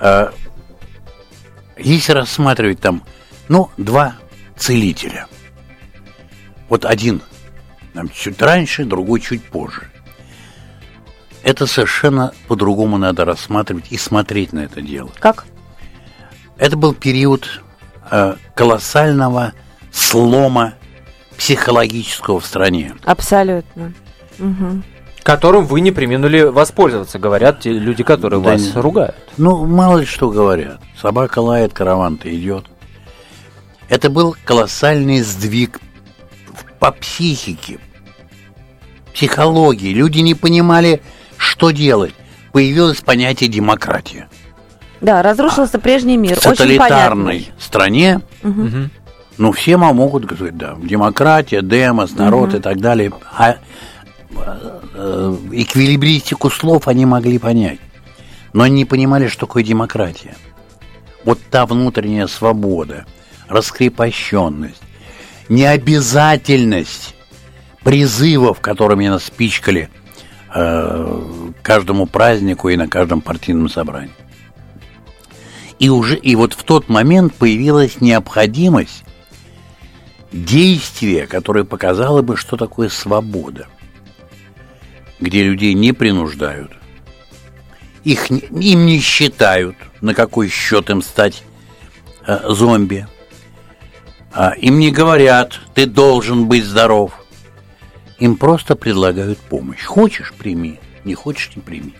Э, 0.00 0.30
если 1.84 2.12
рассматривать 2.12 2.80
там, 2.80 3.02
ну, 3.48 3.70
два 3.76 4.14
целителя. 4.56 5.26
Вот 6.68 6.84
один 6.84 7.20
там, 7.94 8.08
чуть 8.08 8.40
раньше, 8.40 8.84
другой 8.84 9.20
чуть 9.20 9.44
позже. 9.44 9.90
Это 11.42 11.66
совершенно 11.66 12.32
по-другому 12.48 12.98
надо 12.98 13.24
рассматривать 13.24 13.86
и 13.90 13.96
смотреть 13.96 14.52
на 14.52 14.60
это 14.60 14.80
дело. 14.80 15.10
Как? 15.18 15.44
Это 16.56 16.76
был 16.76 16.94
период 16.94 17.62
э, 18.10 18.36
колоссального 18.54 19.52
слома 19.90 20.74
психологического 21.36 22.38
в 22.40 22.46
стране. 22.46 22.94
Абсолютно. 23.04 23.92
Мгм. 24.38 24.84
Которым 25.22 25.66
вы 25.66 25.80
не 25.80 25.92
применули 25.92 26.40
воспользоваться, 26.42 27.18
говорят 27.18 27.60
те 27.60 27.70
люди, 27.72 28.02
которые 28.02 28.42
Да 28.42 28.50
вас 28.52 28.74
не- 28.74 28.80
ругают. 28.80 29.14
Ну, 29.36 29.64
мало 29.66 29.98
ли 29.98 30.06
что 30.06 30.30
говорят. 30.30 30.80
Собака 31.00 31.38
лает, 31.38 31.72
караван-то 31.72 32.34
идет. 32.34 32.66
Это 33.88 34.10
был 34.10 34.34
колоссальный 34.44 35.20
сдвиг 35.20 35.78
по 36.80 36.90
психике, 36.90 37.78
психологии. 39.14 39.92
Люди 39.92 40.20
не 40.20 40.34
понимали, 40.34 41.02
что 41.36 41.70
делать. 41.70 42.14
Появилось 42.52 43.00
понятие 43.00 43.48
демократия. 43.48 44.28
Да, 45.00 45.22
разрушился 45.22 45.78
прежний 45.78 46.16
мир. 46.16 46.36
В 46.36 46.40
тоталитарной 46.42 47.50
стране 47.58 48.20
Мгм. 48.42 48.90
Ну, 49.38 49.50
все 49.50 49.76
мо- 49.78 49.92
могут 49.94 50.26
говорить, 50.26 50.56
да, 50.58 50.76
демократия, 50.80 51.62
демос, 51.62 52.12
народ 52.12 52.54
и 52.54 52.58
так 52.60 52.80
далее. 52.80 53.10
А 53.36 53.56
эквилибристику 55.52 56.50
слов 56.50 56.88
они 56.88 57.06
могли 57.06 57.38
понять. 57.38 57.80
Но 58.52 58.64
они 58.64 58.76
не 58.76 58.84
понимали, 58.84 59.28
что 59.28 59.46
такое 59.46 59.62
демократия. 59.62 60.36
Вот 61.24 61.38
та 61.50 61.66
внутренняя 61.66 62.26
свобода, 62.26 63.06
раскрепощенность, 63.48 64.82
необязательность 65.48 67.14
призывов, 67.82 68.60
которыми 68.60 69.08
нас 69.08 69.24
спичкали 69.24 69.88
э, 70.54 71.52
каждому 71.62 72.06
празднику 72.06 72.68
и 72.68 72.76
на 72.76 72.88
каждом 72.88 73.20
партийном 73.20 73.68
собрании. 73.68 74.14
И 75.78 75.88
уже 75.88 76.16
и 76.16 76.36
вот 76.36 76.52
в 76.52 76.62
тот 76.62 76.88
момент 76.88 77.34
появилась 77.34 78.00
необходимость 78.00 79.04
действия, 80.30 81.26
которое 81.26 81.64
показало 81.64 82.22
бы, 82.22 82.36
что 82.36 82.56
такое 82.56 82.88
свобода, 82.88 83.66
где 85.22 85.44
людей 85.44 85.72
не 85.74 85.92
принуждают, 85.92 86.72
их, 88.04 88.30
им 88.30 88.86
не 88.86 89.00
считают, 89.00 89.76
на 90.00 90.14
какой 90.14 90.48
счет 90.48 90.90
им 90.90 91.02
стать 91.02 91.44
э, 92.26 92.40
зомби, 92.48 93.06
А, 94.34 94.52
им 94.52 94.78
не 94.78 94.90
говорят, 94.90 95.60
ты 95.74 95.86
должен 95.86 96.48
быть 96.48 96.64
здоров, 96.64 97.12
им 98.18 98.36
просто 98.36 98.76
предлагают 98.76 99.38
помощь. 99.38 99.84
Хочешь– 99.84 100.32
прими, 100.38 100.80
не 101.04 101.14
хочешь– 101.14 101.52
не 101.54 101.62
прими. 101.62 101.94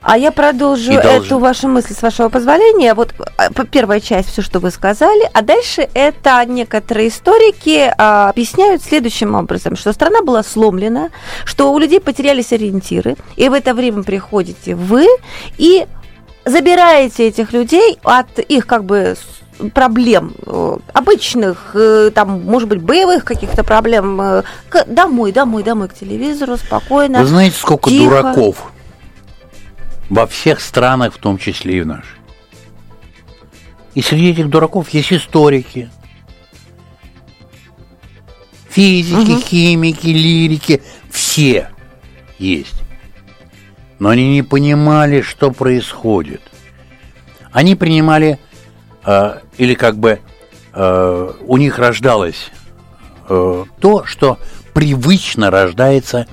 А 0.00 0.18
я 0.18 0.32
продолжу 0.32 0.92
И 0.92 0.94
должен. 1.00 1.22
эту 1.22 1.38
вашу 1.38 1.68
мысль, 1.68 1.94
с 1.94 2.02
вашего 2.02 2.28
позволения. 2.28 2.94
Вот 2.94 3.14
п- 3.54 3.64
первая 3.70 4.00
часть, 4.00 4.30
все, 4.30 4.42
что 4.42 4.58
вы 4.58 4.70
сказали. 4.70 5.28
А 5.32 5.42
дальше 5.42 5.88
это 5.94 6.44
некоторые 6.46 7.08
историки 7.08 7.92
а, 7.96 8.30
объясняют 8.30 8.82
следующим 8.82 9.34
образом, 9.34 9.76
что 9.76 9.92
страна 9.92 10.22
была 10.22 10.42
сломлена, 10.42 11.10
что 11.44 11.72
у 11.72 11.78
людей 11.78 12.00
потерялись 12.00 12.52
ориентиры, 12.52 13.16
и 13.36 13.48
в 13.48 13.52
это 13.52 13.74
время 13.74 14.02
приходите 14.02 14.74
вы 14.74 15.06
и 15.58 15.86
забираете 16.44 17.28
этих 17.28 17.52
людей 17.52 17.98
от 18.02 18.38
их 18.40 18.66
как 18.66 18.84
бы 18.84 19.14
проблем 19.74 20.32
э, 20.44 20.76
обычных, 20.92 21.70
э, 21.74 22.10
там, 22.12 22.42
может 22.44 22.68
быть, 22.68 22.80
боевых 22.82 23.24
каких-то 23.24 23.62
проблем, 23.62 24.20
э, 24.20 24.42
к- 24.68 24.84
домой, 24.86 25.30
домой, 25.30 25.62
домой 25.62 25.88
к 25.88 25.94
телевизору, 25.94 26.56
спокойно. 26.56 27.20
Вы 27.20 27.26
знаете, 27.26 27.56
сколько 27.56 27.88
тихо. 27.88 28.04
дураков 28.22 28.56
во 30.12 30.26
всех 30.26 30.60
странах, 30.60 31.14
в 31.14 31.16
том 31.16 31.38
числе 31.38 31.78
и 31.78 31.80
в 31.80 31.86
нашей? 31.86 32.18
И 33.94 34.02
среди 34.02 34.30
этих 34.30 34.50
дураков 34.50 34.90
есть 34.90 35.10
историки, 35.10 35.90
Физики, 38.68 39.40
химики, 39.40 40.06
лирики, 40.06 40.82
все 41.10 41.68
есть. 42.38 42.74
Но 43.98 44.08
они 44.08 44.32
не 44.32 44.42
понимали, 44.42 45.20
что 45.20 45.50
происходит. 45.50 46.40
Они 47.50 47.74
принимали, 47.74 48.38
э, 49.04 49.40
или 49.58 49.74
как 49.74 49.98
бы 49.98 50.20
э, 50.72 51.32
у 51.40 51.56
них 51.58 51.78
рождалось 51.78 52.50
э, 53.28 53.64
то, 53.78 54.04
что 54.06 54.38
привычно 54.72 55.50
рождается 55.50 56.26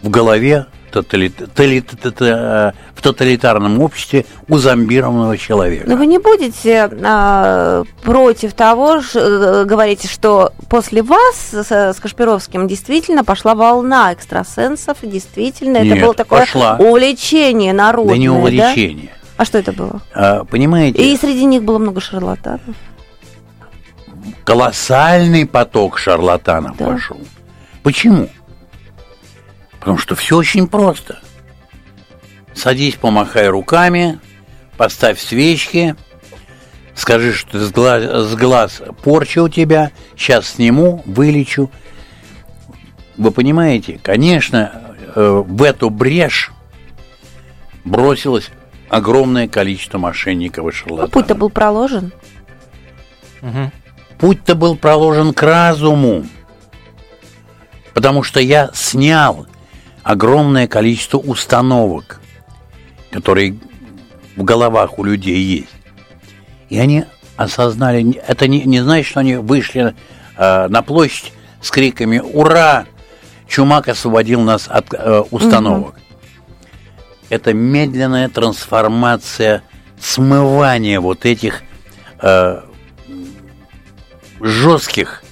в 0.00 0.10
голове 0.10 0.66
тоталит- 0.92 1.48
талит- 1.54 1.94
тата- 2.02 2.74
в 2.94 3.02
тоталитарном 3.02 3.80
обществе 3.80 4.24
у 4.48 4.58
зомбированного 4.58 5.36
человека. 5.38 5.84
Но 5.88 5.96
вы 5.96 6.06
не 6.06 6.18
будете 6.18 6.90
а, 7.04 7.82
против 8.02 8.52
того, 8.54 9.00
ш- 9.00 9.18
э, 9.18 9.64
говорите, 9.64 10.08
что 10.08 10.52
после 10.68 11.02
вас 11.02 11.36
с, 11.52 11.70
с 11.70 11.98
Кашпировским 12.00 12.68
действительно 12.68 13.24
пошла 13.24 13.54
волна 13.54 14.12
экстрасенсов, 14.12 14.98
действительно 15.02 15.78
это 15.78 15.86
Нет, 15.86 16.00
было 16.00 16.14
такое 16.14 16.40
пошла. 16.40 16.76
увлечение 16.78 17.72
народное, 17.72 18.14
да 18.14 18.18
не 18.18 18.28
увлечение. 18.28 19.10
А 19.36 19.44
что 19.44 19.58
это 19.58 19.72
было? 19.72 20.00
А, 20.14 20.44
понимаете, 20.44 21.02
И 21.02 21.16
среди 21.16 21.44
них 21.44 21.62
было 21.64 21.78
много 21.78 22.00
шарлатанов. 22.00 22.60
колоссальный 24.44 25.46
поток 25.46 25.98
шарлатанов 25.98 26.76
Да. 26.76 26.86
пошел. 26.86 27.18
Почему? 27.82 28.28
Потому 29.82 29.98
что 29.98 30.14
все 30.14 30.36
очень 30.36 30.68
просто. 30.68 31.18
Садись, 32.54 32.94
помахай 32.94 33.48
руками, 33.48 34.20
поставь 34.76 35.20
свечки, 35.20 35.96
скажи, 36.94 37.32
что 37.32 37.58
с 37.58 37.72
глаз, 37.72 38.28
с 38.28 38.34
глаз 38.36 38.80
порча 39.02 39.42
у 39.42 39.48
тебя, 39.48 39.90
сейчас 40.16 40.50
сниму, 40.50 41.02
вылечу. 41.04 41.68
Вы 43.16 43.32
понимаете, 43.32 43.98
конечно, 44.00 44.94
э, 45.16 45.42
в 45.44 45.62
эту 45.64 45.90
брешь 45.90 46.52
бросилось 47.84 48.50
огромное 48.88 49.48
количество 49.48 49.98
мошенников 49.98 50.64
и 50.66 50.68
А 50.68 50.72
шарлатанов. 50.72 51.10
путь-то 51.10 51.34
был 51.34 51.50
проложен. 51.50 52.12
Путь-то 54.18 54.54
был 54.54 54.76
проложен 54.76 55.34
к 55.34 55.42
разуму. 55.42 56.24
Потому 57.94 58.22
что 58.22 58.38
я 58.38 58.70
снял 58.74 59.48
огромное 60.02 60.66
количество 60.66 61.18
установок, 61.18 62.20
которые 63.10 63.56
в 64.36 64.44
головах 64.44 64.98
у 64.98 65.04
людей 65.04 65.40
есть. 65.40 65.68
И 66.68 66.78
они 66.78 67.04
осознали, 67.36 68.20
это 68.26 68.46
не, 68.48 68.62
не 68.64 68.80
значит, 68.80 69.06
что 69.06 69.20
они 69.20 69.36
вышли 69.36 69.94
э, 70.36 70.68
на 70.68 70.82
площадь 70.82 71.32
с 71.60 71.70
криками 71.70 72.18
«Ура! 72.18 72.86
Чумак 73.46 73.88
освободил 73.88 74.40
нас 74.40 74.66
от 74.68 74.94
э, 74.94 75.22
установок». 75.30 75.96
Это 77.28 77.52
медленная 77.52 78.28
трансформация, 78.28 79.62
смывание 80.00 81.00
вот 81.00 81.24
этих 81.24 81.62
э, 82.20 82.62
жестких 84.40 85.22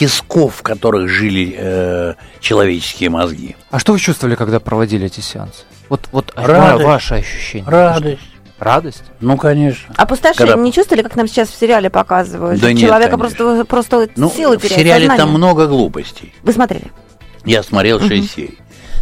тисков, 0.00 0.56
в 0.56 0.62
которых 0.62 1.10
жили 1.10 1.54
э, 1.56 2.14
человеческие 2.40 3.10
мозги. 3.10 3.54
А 3.70 3.78
что 3.78 3.92
вы 3.92 3.98
чувствовали, 3.98 4.34
когда 4.34 4.58
проводили 4.58 5.04
эти 5.06 5.20
сеансы? 5.20 5.64
Вот, 5.90 6.08
вот 6.10 6.32
а, 6.36 6.46
Радость. 6.46 6.84
ваше 6.86 7.14
ощущение. 7.16 7.68
Радость. 7.68 8.20
Радость? 8.58 9.02
Ну, 9.20 9.36
конечно. 9.36 9.92
Опустошение 9.98 10.52
Когда- 10.54 10.62
не 10.64 10.72
чувствовали, 10.72 11.02
как 11.02 11.16
нам 11.16 11.28
сейчас 11.28 11.50
в 11.50 11.54
сериале 11.58 11.90
показывают? 11.90 12.58
Да 12.60 12.72
нет, 12.72 12.80
Человека 12.80 13.18
конечно. 13.18 13.36
просто, 13.36 13.64
просто 13.66 14.08
Ну, 14.16 14.30
силы 14.30 14.56
в 14.58 14.62
теряет, 14.62 14.80
сериале 14.80 15.00
сознание. 15.06 15.24
там 15.26 15.34
много 15.34 15.66
глупостей. 15.66 16.34
Вы 16.42 16.52
смотрели? 16.54 16.90
Я 17.44 17.62
смотрел 17.62 18.00
шесть 18.00 18.32
серий. 18.34 18.58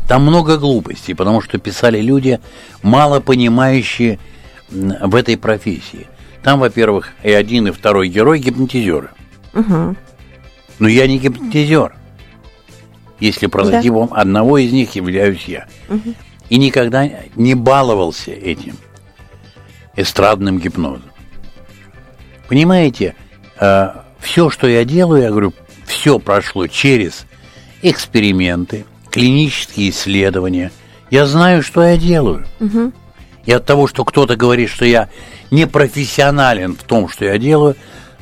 Там 0.09 0.23
много 0.23 0.57
глупостей, 0.59 1.15
потому 1.15 1.41
что 1.41 1.59
писали 1.59 2.01
люди, 2.01 2.41
мало 2.83 3.21
понимающие 3.21 4.19
в 4.69 5.15
этой 5.15 5.37
профессии. 5.37 6.09
Там, 6.43 6.59
во-первых, 6.59 7.11
и 7.23 7.31
один, 7.31 7.69
и 7.69 7.71
второй 7.71 8.09
герой 8.09 8.41
гипнотизеры. 8.41 9.11
Мгм. 9.53 9.97
Но 10.79 10.89
я 10.89 11.07
не 11.07 11.19
гипнотизер. 11.19 11.95
Если 13.21 13.47
прототипом 13.47 14.13
одного 14.13 14.59
из 14.59 14.73
них 14.73 14.95
являюсь 14.95 15.45
я. 15.45 15.67
И 16.49 16.57
никогда 16.57 17.09
не 17.35 17.55
баловался 17.55 18.31
этим 18.31 18.77
эстрадным 19.97 20.61
гипнозом. 20.61 21.11
Понимаете, 22.49 23.17
все, 24.21 24.51
что 24.51 24.69
я 24.69 24.85
делаю, 24.85 25.23
я 25.23 25.31
говорю, 25.31 25.53
все 25.85 26.19
прошло 26.19 26.67
через 26.69 27.27
эксперименты, 27.83 28.85
клинические 29.11 29.91
исследования. 29.91 30.71
Я 31.11 31.27
знаю, 31.27 31.63
что 31.63 31.83
я 31.83 31.97
делаю. 31.97 32.47
И 33.45 33.53
от 33.53 33.67
того, 33.67 33.87
что 33.87 34.05
кто-то 34.05 34.37
говорит, 34.37 34.71
что 34.71 34.85
я 34.85 35.09
не 35.51 35.67
профессионален 35.67 36.77
в 36.77 36.83
том, 36.85 37.09
что 37.09 37.25
я 37.25 37.37
делаю, 37.39 37.77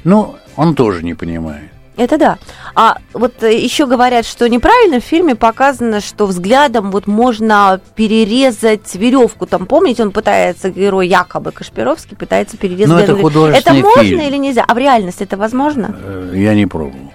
ну, 0.04 0.36
он 0.56 0.74
тоже 0.74 1.04
не 1.04 1.14
понимает. 1.14 1.70
Это 1.96 2.18
да. 2.18 2.38
А 2.74 2.98
вот 3.14 3.42
еще 3.42 3.86
говорят, 3.86 4.26
что 4.26 4.46
неправильно 4.48 5.00
в 5.00 5.04
фильме 5.04 5.34
показано, 5.34 6.00
что 6.02 6.26
взглядом 6.26 6.90
вот 6.90 7.06
можно 7.06 7.80
перерезать 7.94 8.94
веревку. 8.94 9.46
Там, 9.46 9.64
помните, 9.66 10.02
он 10.02 10.10
пытается, 10.12 10.68
герой 10.70 11.08
якобы 11.08 11.52
Кашпировский, 11.52 12.16
пытается 12.16 12.58
перерезать 12.58 13.04
это 13.04 13.12
веревку. 13.12 13.22
художественный 13.28 13.78
Это 13.80 13.86
можно 13.86 14.02
фильм. 14.02 14.20
или 14.20 14.36
нельзя? 14.36 14.64
А 14.68 14.74
в 14.74 14.78
реальности 14.78 15.22
это 15.22 15.38
возможно? 15.38 15.96
Э, 15.98 16.32
Я 16.34 16.54
не 16.54 16.66
пробовал. 16.66 17.12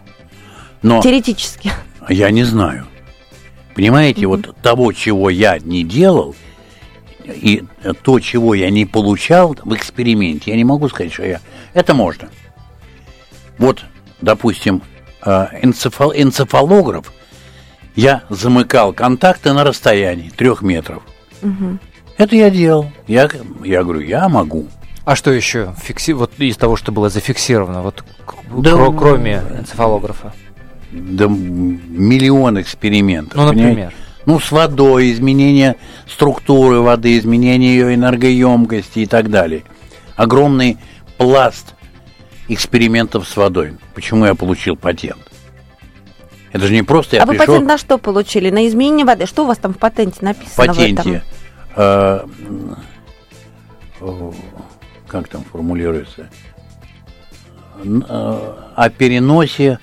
Но 0.82 1.00
Теоретически. 1.02 1.72
я 2.10 2.32
не 2.32 2.44
знаю. 2.44 2.88
Понимаете, 3.76 4.26
вот 4.26 4.56
того, 4.64 4.92
чего 4.94 5.30
я 5.30 5.60
не 5.60 5.84
делал, 5.84 6.36
и 7.24 7.64
то, 8.04 8.20
чего 8.20 8.56
я 8.56 8.72
не 8.72 8.86
получал 8.86 9.56
в 9.64 9.76
эксперименте, 9.76 10.50
я 10.52 10.58
не 10.58 10.64
могу 10.64 10.90
сказать, 10.90 11.14
что 11.14 11.24
я... 11.24 11.40
Это 11.76 11.94
можно. 11.94 12.30
Вот, 13.60 13.86
допустим, 14.22 14.82
э, 15.26 15.48
энцефал- 15.64 16.14
энцефалограф, 16.16 17.12
я 17.96 18.24
замыкал 18.30 18.94
контакты 18.94 19.54
на 19.54 19.64
расстоянии 19.64 20.30
трех 20.30 20.62
метров. 20.62 21.04
Это 22.18 22.36
я 22.36 22.50
делал. 22.50 22.92
Я, 23.08 23.30
я 23.64 23.84
говорю, 23.84 24.02
я 24.02 24.30
могу. 24.30 24.68
А 25.06 25.16
что 25.16 25.32
еще? 25.32 25.74
Фикси... 25.82 26.12
Вот 26.12 26.32
из 26.40 26.56
того, 26.56 26.76
что 26.76 26.92
было 26.92 27.10
зафиксировано, 27.10 27.82
вот 27.82 28.04
Да, 28.56 28.72
кро- 28.72 28.96
кроме 28.98 29.42
энцефалографа. 29.60 30.34
Да 30.92 31.26
миллион 31.28 32.62
экспериментов. 32.62 33.38
Ну, 33.38 33.48
понимаете? 33.50 33.68
например. 33.70 33.94
Ну, 34.28 34.40
с 34.40 34.52
водой, 34.52 35.12
изменение 35.12 35.78
структуры 36.08 36.80
воды, 36.82 37.18
изменение 37.18 37.76
ее 37.76 37.96
энергоемкости 37.96 39.00
и 39.00 39.06
так 39.08 39.32
далее. 39.32 39.64
Огромный 40.16 40.78
пласт 41.18 41.74
экспериментов 42.48 43.28
с 43.28 43.36
водой. 43.38 43.78
Почему 43.94 44.26
я 44.26 44.36
получил 44.36 44.76
патент? 44.76 45.20
Это 46.52 46.68
же 46.68 46.74
не 46.74 46.84
просто 46.84 47.16
я 47.16 47.24
а 47.24 47.26
вы 47.26 47.34
пришел 47.34 47.48
патент 47.54 47.68
на 47.68 47.78
что 47.78 47.98
получили? 47.98 48.50
На 48.50 48.68
изменение 48.68 49.06
воды? 49.06 49.26
Что 49.26 49.44
у 49.44 49.48
вас 49.48 49.58
там 49.58 49.74
в 49.74 49.78
патенте 49.78 50.20
в 50.20 50.22
написано? 50.22 50.52
в 50.52 50.56
патенте. 50.56 51.02
этом? 51.02 51.22
э, 51.78 52.26
м, 52.48 52.78
о, 54.02 54.34
как 55.08 55.28
там 55.30 55.44
формулируется? 55.50 56.30
Э, 57.84 58.54
О 58.76 58.90
переносе 58.90 59.80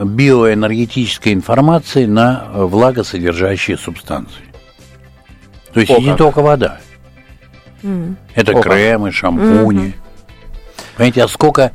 биоэнергетической 0.00 1.32
информации 1.32 2.06
на 2.06 2.48
э, 2.54 2.62
влагосодержащие 2.64 3.76
субстанции. 3.76 4.44
То 5.72 5.80
есть 5.80 5.90
О, 5.92 5.98
не 5.98 6.10
как. 6.10 6.18
только 6.18 6.42
вода. 6.42 6.78
М. 7.82 8.16
Это 8.34 8.52
О, 8.52 8.62
кремы, 8.62 9.10
шампуни. 9.12 9.94
Понимаете, 10.98 11.22
а 11.22 11.28
сколько 11.28 11.70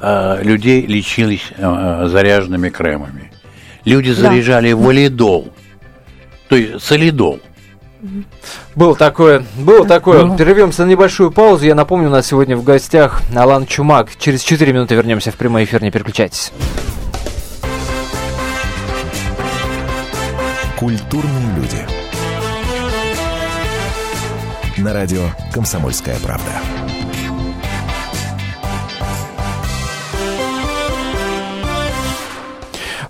э, 0.00 0.42
людей 0.42 0.82
лечились 0.86 1.50
э, 1.56 2.08
заряженными 2.10 2.68
кремами? 2.68 3.32
Люди 3.86 4.10
заряжали 4.10 4.72
валидол, 4.72 5.52
то 6.48 6.56
есть 6.56 6.84
солидол. 6.84 7.40
Было 8.74 8.94
такое, 8.94 9.44
было 9.56 9.86
такое. 9.86 10.24
Ну. 10.24 10.36
Прервемся 10.36 10.84
на 10.84 10.90
небольшую 10.90 11.30
паузу. 11.30 11.64
Я 11.64 11.74
напомню, 11.74 12.08
у 12.08 12.10
нас 12.10 12.26
сегодня 12.26 12.54
в 12.54 12.62
гостях 12.64 13.22
Алан 13.34 13.66
Чумак. 13.66 14.10
Через 14.18 14.42
4 14.42 14.70
минуты 14.72 14.94
вернемся 14.94 15.32
в 15.32 15.36
прямой 15.36 15.64
эфир, 15.64 15.82
не 15.82 15.90
переключайтесь. 15.90 16.52
Культурные 20.78 21.56
люди. 21.56 21.86
На 24.76 24.92
радио 24.92 25.22
«Комсомольская 25.54 26.18
правда». 26.22 26.85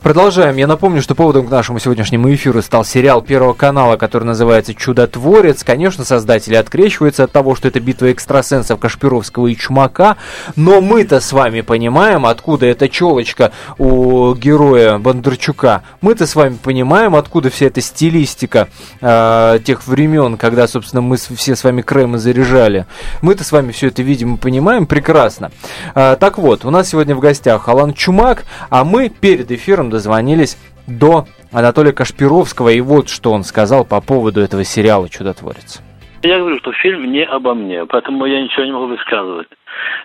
Продолжаем. 0.06 0.56
Я 0.56 0.68
напомню, 0.68 1.02
что 1.02 1.16
поводом 1.16 1.48
к 1.48 1.50
нашему 1.50 1.80
сегодняшнему 1.80 2.32
эфиру 2.32 2.62
стал 2.62 2.84
сериал 2.84 3.22
Первого 3.22 3.54
канала, 3.54 3.96
который 3.96 4.22
называется 4.22 4.72
«Чудотворец». 4.72 5.64
Конечно, 5.64 6.04
создатели 6.04 6.54
открещиваются 6.54 7.24
от 7.24 7.32
того, 7.32 7.56
что 7.56 7.66
это 7.66 7.80
битва 7.80 8.12
экстрасенсов 8.12 8.78
Кашпировского 8.78 9.48
и 9.48 9.56
Чумака, 9.56 10.16
но 10.54 10.80
мы-то 10.80 11.18
с 11.18 11.32
вами 11.32 11.62
понимаем, 11.62 12.24
откуда 12.24 12.66
эта 12.66 12.88
челочка 12.88 13.50
у 13.78 14.32
героя 14.34 14.98
Бондарчука. 14.98 15.82
Мы-то 16.02 16.28
с 16.28 16.36
вами 16.36 16.56
понимаем, 16.62 17.16
откуда 17.16 17.50
вся 17.50 17.66
эта 17.66 17.80
стилистика 17.80 18.68
э, 19.00 19.58
тех 19.64 19.88
времен, 19.88 20.36
когда, 20.36 20.68
собственно, 20.68 21.02
мы 21.02 21.16
все 21.16 21.56
с 21.56 21.64
вами 21.64 21.82
Крэмы 21.82 22.18
заряжали. 22.18 22.86
Мы-то 23.22 23.42
с 23.42 23.50
вами 23.50 23.72
все 23.72 23.88
это 23.88 24.02
видим 24.02 24.36
и 24.36 24.38
понимаем 24.38 24.86
прекрасно. 24.86 25.50
Э, 25.96 26.16
так 26.20 26.38
вот, 26.38 26.64
у 26.64 26.70
нас 26.70 26.90
сегодня 26.90 27.16
в 27.16 27.18
гостях 27.18 27.68
Алан 27.68 27.92
Чумак, 27.92 28.44
а 28.70 28.84
мы 28.84 29.08
перед 29.08 29.50
эфиром 29.50 29.95
дозвонились 29.96 30.56
до 30.86 31.26
Анатолия 31.50 31.92
Кашпировского, 31.92 32.68
и 32.68 32.80
вот 32.80 33.08
что 33.08 33.32
он 33.32 33.44
сказал 33.44 33.84
по 33.84 34.00
поводу 34.00 34.40
этого 34.40 34.62
сериала 34.62 35.08
«Чудотворец». 35.08 35.80
Я 36.26 36.40
говорю, 36.40 36.58
что 36.58 36.72
фильм 36.72 37.12
не 37.12 37.24
обо 37.24 37.54
мне, 37.54 37.86
поэтому 37.86 38.26
я 38.26 38.42
ничего 38.42 38.64
не 38.64 38.72
могу 38.72 38.86
высказывать. 38.86 39.46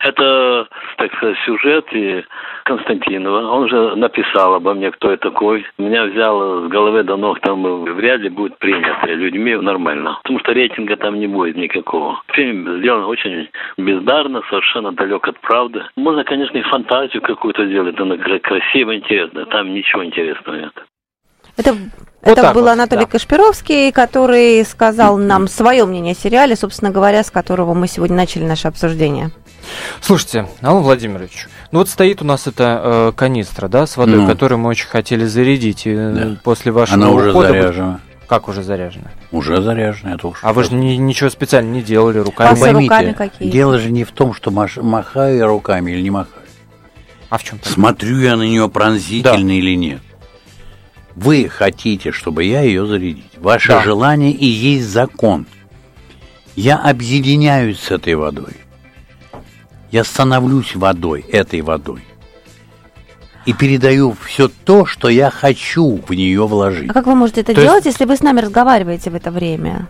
Это, 0.02 0.68
так 0.98 1.12
сказать, 1.16 1.38
сюжет 1.46 1.86
и 1.94 2.24
Константинова. 2.66 3.50
Он 3.50 3.68
же 3.68 3.96
написал 3.96 4.54
обо 4.54 4.76
мне, 4.76 4.92
кто 4.92 5.10
я 5.10 5.18
такой. 5.18 5.66
Меня 5.80 6.06
взял 6.06 6.66
с 6.66 6.68
головы 6.68 7.02
до 7.04 7.18
ног, 7.18 7.40
там 7.40 7.64
вряд 7.86 8.22
ли 8.22 8.30
будет 8.30 8.60
принято 8.60 9.08
людьми 9.08 9.56
нормально. 9.56 10.20
Потому 10.22 10.40
что 10.42 10.52
рейтинга 10.52 10.96
там 10.96 11.20
не 11.20 11.26
будет 11.26 11.56
никакого. 11.56 12.22
Фильм 12.34 12.80
сделан 12.80 13.06
очень 13.06 13.50
бездарно, 13.78 14.44
совершенно 14.48 14.92
далек 14.92 15.28
от 15.28 15.40
правды. 15.40 15.84
Можно, 15.96 16.24
конечно, 16.24 16.58
и 16.58 16.62
фантазию 16.62 17.24
какую-то 17.24 17.66
сделать, 17.66 18.00
она 18.00 18.18
красиво, 18.18 18.96
интересно. 18.96 19.46
Там 19.48 19.74
ничего 19.74 20.06
интересного 20.06 20.56
нет. 20.56 20.74
Это, 21.58 21.74
вот 21.74 22.38
это 22.38 22.54
был 22.54 22.62
вот, 22.62 22.70
Анатолий 22.70 23.06
да. 23.06 23.12
Кашпировский, 23.12 23.92
который 23.92 24.64
сказал 24.66 25.18
нам 25.18 25.48
свое 25.48 25.86
мнение 25.86 26.14
о 26.14 26.16
сериале, 26.16 26.56
собственно 26.56 26.92
говоря, 26.92 27.24
с 27.24 27.32
которого 27.32 27.74
мы 27.74 27.88
сегодня 27.88 28.16
начали 28.16 28.44
наше 28.44 28.68
обсуждение. 28.68 29.32
Слушайте, 30.02 30.48
Алан 30.62 30.84
Владимирович, 30.84 31.48
ну 31.72 31.80
вот 31.80 31.90
стоит 31.90 32.22
у 32.22 32.26
нас 32.26 32.48
эта 32.48 32.82
э, 32.84 33.12
канистра, 33.16 33.68
да, 33.68 33.86
с 33.86 33.96
водой, 33.98 34.18
ну. 34.18 34.28
которую 34.28 34.60
мы 34.60 34.70
очень 34.70 34.88
хотели 34.88 35.26
зарядить, 35.26 35.86
и 35.86 35.96
да. 35.96 36.38
после 36.44 36.72
вашего 36.72 36.96
Она 36.96 37.12
уже 37.12 37.30
ухода... 37.30 37.50
заряжена. 37.50 38.00
Как 38.28 38.48
уже 38.48 38.64
заряжена? 38.64 39.12
Уже 39.32 39.62
заряжена, 39.62 40.16
это 40.16 40.30
уж. 40.30 40.40
А 40.42 40.54
вы 40.54 40.64
же 40.64 40.74
ни, 40.74 40.96
ничего 40.96 41.30
специально 41.30 41.70
не 41.70 41.82
делали 41.82 42.18
руками? 42.20 42.54
А 42.54 42.56
Поймите, 42.56 42.84
руками 42.84 43.12
какие? 43.12 43.50
дело 43.50 43.78
же 43.78 43.92
не 43.92 44.06
в 44.06 44.12
том, 44.12 44.34
что 44.34 44.52
маш, 44.52 44.78
махаю 44.78 45.38
я 45.38 45.48
руками 45.48 45.92
или 45.92 46.02
не 46.02 46.12
махаю. 46.12 46.46
А 47.30 47.38
в 47.38 47.44
чем? 47.44 47.60
Смотрю 47.62 48.20
я 48.20 48.38
на 48.38 48.44
нее 48.44 48.70
пронзительно 48.70 49.48
да. 49.48 49.54
или 49.54 49.76
нет. 49.76 50.02
Вы 51.16 51.50
хотите, 51.50 52.12
чтобы 52.12 52.44
я 52.44 52.62
ее 52.62 52.86
зарядить. 52.86 53.32
Ваше 53.38 53.70
да. 53.70 53.84
желание 53.84 54.32
и 54.32 54.46
есть 54.46 54.88
закон. 54.88 55.46
Я 56.56 56.78
объединяюсь 56.78 57.80
с 57.80 57.92
этой 57.92 58.16
водой. 58.16 58.54
Я 59.92 60.04
становлюсь 60.04 60.76
водой, 60.76 61.26
этой 61.32 61.62
водой. 61.62 62.04
И 63.46 63.54
передаю 63.54 64.16
все 64.24 64.48
то, 64.48 64.86
что 64.86 65.10
я 65.10 65.32
хочу 65.32 66.02
в 66.08 66.14
нее 66.14 66.48
вложить. 66.48 66.90
А 66.90 66.94
как 66.94 67.08
вы 67.08 67.16
можете 67.16 67.42
это 67.42 67.54
то 67.54 67.62
делать, 67.62 67.86
есть... 67.86 68.00
если 68.00 68.06
вы 68.06 68.16
с 68.16 68.22
нами 68.22 68.40
разговариваете 68.40 69.10
в 69.10 69.16
это 69.16 69.32
время? 69.32 69.88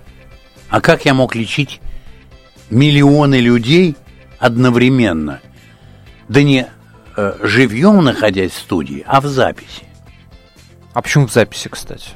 А 0.69 0.79
как 0.79 1.05
я 1.05 1.13
мог 1.13 1.35
лечить 1.35 1.81
миллионы 2.69 3.35
людей 3.35 3.95
одновременно? 4.39 5.41
Да 6.29 6.41
не 6.41 6.67
э, 7.17 7.33
живьем 7.41 8.03
находясь 8.03 8.53
в 8.53 8.59
студии, 8.59 9.03
а 9.05 9.19
в 9.19 9.25
записи. 9.25 9.90
А 10.93 11.01
почему 11.01 11.27
в 11.27 11.31
записи, 11.31 11.69
кстати? 11.69 12.09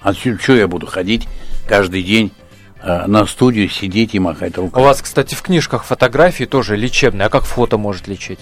А 0.00 0.12
что 0.12 0.54
я 0.54 0.68
буду 0.68 0.86
ходить 0.86 1.28
каждый 1.68 2.02
день 2.02 2.32
э, 2.82 3.06
на 3.06 3.26
студию, 3.26 3.68
сидеть 3.68 4.14
и 4.14 4.18
махать 4.18 4.56
руками? 4.56 4.82
У 4.82 4.86
вас, 4.86 5.02
кстати, 5.02 5.34
в 5.34 5.42
книжках 5.42 5.84
фотографии 5.84 6.44
тоже 6.44 6.76
лечебные. 6.76 7.26
А 7.26 7.28
как 7.28 7.44
фото 7.44 7.78
может 7.78 8.06
лечить? 8.06 8.40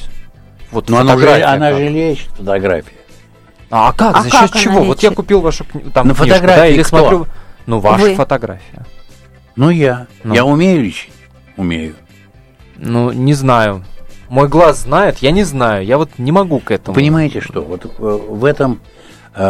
Вот 0.71 0.89
Но 0.89 0.99
она 0.99 1.17
же, 1.17 1.43
она 1.43 1.73
же 1.73 1.89
лечит 1.89 2.29
фотография. 2.37 2.97
А, 3.71 3.89
а 3.89 3.93
как? 3.93 4.17
А 4.17 4.23
За 4.23 4.31
счет 4.31 4.53
чего? 4.55 4.85
Вот 4.85 5.03
я 5.03 5.11
купил 5.11 5.41
вашу 5.41 5.65
там, 5.93 6.09
на 6.09 6.15
книжку, 6.15 6.47
да, 6.47 6.67
или 6.67 6.83
кто? 6.83 6.99
смотрю. 6.99 7.27
Ну, 7.67 7.81
ваша 7.81 8.03
Вы. 8.03 8.15
фотография. 8.15 8.85
Ну, 9.57 9.71
я. 9.71 10.07
Ну. 10.23 10.35
Я 10.35 10.45
умею 10.45 10.83
лечить? 10.83 11.13
Умею. 11.57 11.95
Ну, 12.77 13.13
не 13.13 13.35
знаю. 13.35 13.85
Мой 14.29 14.49
глаз 14.49 14.83
знает, 14.83 15.19
я 15.19 15.31
не 15.31 15.45
знаю. 15.45 15.85
Я 15.85 15.97
вот 15.97 16.11
не 16.19 16.33
могу 16.33 16.59
к 16.59 16.71
этому. 16.71 16.95
Понимаете 16.95 17.41
что? 17.41 17.63
Вот 17.63 17.85
э, 17.85 17.89
в 17.99 18.45
этом 18.45 18.81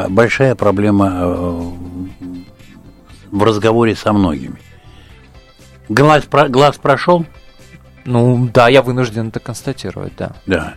большая 0.09 0.55
проблема 0.55 1.13
э, 1.13 1.71
в 3.31 3.43
разговоре 3.43 3.95
со 3.95 4.13
многими. 4.13 4.57
Глаз, 5.89 6.25
про, 6.25 6.49
глаз 6.49 6.79
прошел? 6.79 7.27
Ну, 8.05 8.49
да, 8.53 8.69
я 8.69 8.83
вынужден 8.83 9.29
это 9.29 9.41
констатировать, 9.41 10.15
да. 10.17 10.33
Да. 10.47 10.75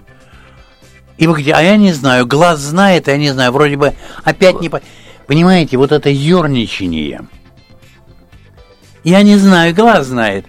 И 1.17 1.25
вы 1.25 1.33
говорите, 1.33 1.53
а 1.53 1.61
я 1.61 1.77
не 1.77 1.93
знаю, 1.93 2.25
глаз 2.25 2.59
знает, 2.59 3.07
а 3.07 3.11
я 3.11 3.17
не 3.17 3.31
знаю, 3.31 3.51
вроде 3.51 3.77
бы 3.77 3.93
опять 4.23 4.61
не... 4.61 4.69
Понимаете, 5.25 5.77
вот 5.77 5.91
это 5.91 6.09
ерничание. 6.09 7.21
Я 9.03 9.23
не 9.23 9.37
знаю, 9.37 9.73
глаз 9.73 10.07
знает. 10.07 10.45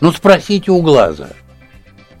Ну, 0.00 0.12
спросите 0.12 0.70
у 0.70 0.80
глаза. 0.80 1.30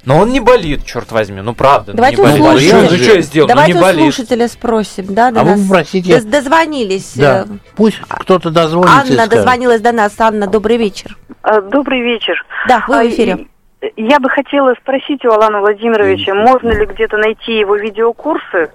Но 0.08 0.16
он 0.16 0.30
не 0.30 0.40
болит, 0.40 0.86
черт 0.86 1.12
возьми, 1.12 1.42
ну 1.42 1.52
правда. 1.52 1.92
Давайте 1.92 2.22
ну, 2.22 2.34
не 2.34 2.40
болит. 2.40 2.70
Слушателя, 2.70 2.96
ну, 2.96 3.04
что 3.04 3.14
я 3.14 3.20
сделал? 3.20 3.48
Давайте 3.48 3.74
ну, 3.74 3.78
не 3.78 3.84
болит. 3.84 4.14
слушателя 4.14 4.48
спросим, 4.48 5.04
да, 5.10 5.30
до 5.30 5.40
а 5.40 5.44
нас. 5.44 5.58
вы 5.58 5.68
попросите... 5.68 6.22
Дозвонились. 6.22 7.12
Да, 7.14 7.42
э, 7.42 7.44
пусть 7.76 8.00
кто-то 8.00 8.48
дозвонится 8.48 9.00
Анна 9.00 9.26
дозвонилась 9.26 9.82
до 9.82 9.92
нас. 9.92 10.18
Анна, 10.18 10.46
добрый 10.46 10.78
вечер. 10.78 11.14
А, 11.42 11.60
добрый 11.60 12.00
вечер. 12.00 12.42
Да, 12.66 12.86
вы 12.88 12.94
в 12.94 12.98
а, 13.00 13.06
эфире. 13.06 13.48
Я 13.96 14.18
бы 14.18 14.30
хотела 14.30 14.72
спросить 14.80 15.26
у 15.26 15.30
Алана 15.30 15.60
Владимировича, 15.60 16.34
можно 16.34 16.70
ли 16.70 16.86
где-то 16.86 17.18
найти 17.18 17.58
его 17.58 17.76
видеокурсы 17.76 18.70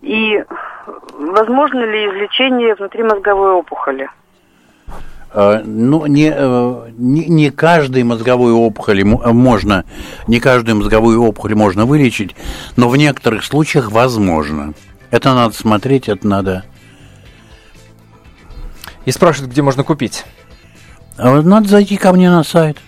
и 0.00 0.42
возможно 1.12 1.80
ли 1.80 2.06
излечение 2.06 2.74
внутримозговой 2.74 3.50
опухоли? 3.50 4.08
Э, 5.32 5.62
ну, 5.64 6.06
не, 6.06 6.32
э, 6.34 6.90
не, 6.96 7.26
не 7.26 7.50
каждой 7.50 8.02
мозговой 8.02 8.52
опухоли 8.52 9.02
можно, 9.02 9.84
не 10.26 10.40
каждую 10.40 10.76
мозговую 10.76 11.22
опухоль 11.22 11.54
можно 11.54 11.86
вылечить, 11.86 12.34
но 12.76 12.88
в 12.88 12.96
некоторых 12.96 13.44
случаях 13.44 13.92
возможно. 13.92 14.74
Это 15.10 15.34
надо 15.34 15.54
смотреть, 15.54 16.08
это 16.08 16.26
надо... 16.26 16.64
И 19.04 19.12
спрашивают, 19.12 19.52
где 19.52 19.62
можно 19.62 19.82
купить. 19.82 20.24
Надо 21.16 21.68
зайти 21.68 21.96
ко 21.96 22.12
мне 22.12 22.30
на 22.30 22.44
сайт. 22.44 22.78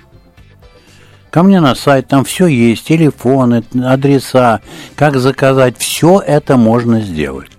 Ко 1.31 1.43
мне 1.43 1.61
на 1.61 1.75
сайт, 1.75 2.09
там 2.09 2.25
все 2.25 2.47
есть, 2.47 2.87
телефоны, 2.87 3.65
адреса, 3.83 4.61
как 4.97 5.17
заказать, 5.17 5.79
все 5.79 6.21
это 6.21 6.59
можно 6.59 7.01
сделать. 7.01 7.51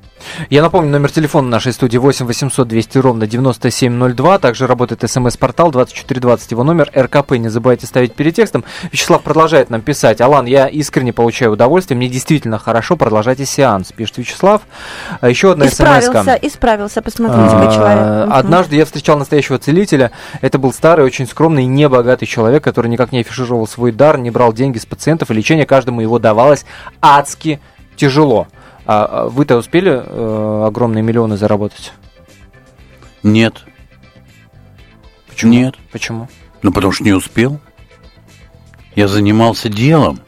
Я 0.49 0.61
напомню, 0.61 0.91
номер 0.91 1.11
телефона 1.11 1.49
нашей 1.49 1.73
студии 1.73 1.97
8 1.97 2.25
800 2.25 2.67
200 2.67 2.97
ровно 2.97 3.27
9702. 3.27 4.39
Также 4.39 4.67
работает 4.67 5.09
смс-портал 5.09 5.71
2420. 5.71 6.51
Его 6.51 6.63
номер 6.63 6.91
РКП. 6.95 7.31
Не 7.33 7.49
забывайте 7.49 7.87
ставить 7.87 8.13
перед 8.13 8.35
текстом. 8.35 8.63
Вячеслав 8.91 9.21
продолжает 9.21 9.69
нам 9.69 9.81
писать. 9.81 10.21
Алан, 10.21 10.45
я 10.45 10.67
искренне 10.67 11.13
получаю 11.13 11.51
удовольствие. 11.51 11.97
Мне 11.97 12.09
действительно 12.09 12.59
хорошо. 12.59 12.95
Продолжайте 12.95 13.45
сеанс. 13.45 13.91
Пишет 13.91 14.17
Вячеслав. 14.17 14.61
А 15.21 15.29
еще 15.29 15.51
одна 15.51 15.65
смс 15.65 15.73
Исправился, 15.73 16.39
исправился. 16.41 17.01
Посмотрите, 17.01 17.49
какой 17.49 17.73
человек. 17.73 18.29
Однажды 18.31 18.75
я 18.75 18.85
встречал 18.85 19.17
настоящего 19.17 19.57
целителя. 19.57 20.11
Это 20.41 20.57
был 20.57 20.73
старый, 20.73 21.05
очень 21.05 21.27
скромный 21.27 21.63
и 21.63 21.67
небогатый 21.67 22.27
человек, 22.27 22.63
который 22.63 22.87
никак 22.87 23.11
не 23.11 23.19
афишировал 23.19 23.67
свой 23.67 23.91
дар, 23.91 24.17
не 24.17 24.31
брал 24.31 24.53
деньги 24.53 24.77
с 24.77 24.85
пациентов, 24.85 25.31
и 25.31 25.33
лечение 25.33 25.65
каждому 25.65 26.01
его 26.01 26.19
давалось 26.19 26.65
адски 27.01 27.59
тяжело. 27.95 28.47
А, 28.85 29.05
а 29.05 29.29
вы-то 29.29 29.57
успели 29.57 29.91
э, 29.91 30.63
огромные 30.65 31.03
миллионы 31.03 31.37
заработать? 31.37 31.93
Нет. 33.23 33.63
Почему? 35.29 35.53
Нет. 35.53 35.75
Почему? 35.91 36.27
Ну, 36.61 36.71
потому 36.71 36.91
что 36.91 37.03
не 37.03 37.13
успел. 37.13 37.59
Я 38.95 39.07
занимался 39.07 39.69
делом, 39.69 40.19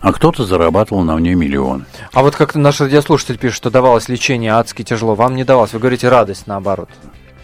а 0.00 0.12
кто-то 0.12 0.44
зарабатывал 0.44 1.02
на 1.02 1.16
мне 1.16 1.34
миллионы. 1.34 1.84
А 2.12 2.22
вот 2.22 2.36
как 2.36 2.54
наш 2.54 2.80
радиослушатель 2.80 3.36
пишет, 3.36 3.56
что 3.56 3.70
давалось 3.70 4.08
лечение 4.08 4.52
адски 4.52 4.82
тяжело, 4.82 5.14
вам 5.14 5.34
не 5.34 5.44
давалось. 5.44 5.72
Вы 5.72 5.80
говорите 5.80 6.08
радость 6.08 6.46
наоборот. 6.46 6.88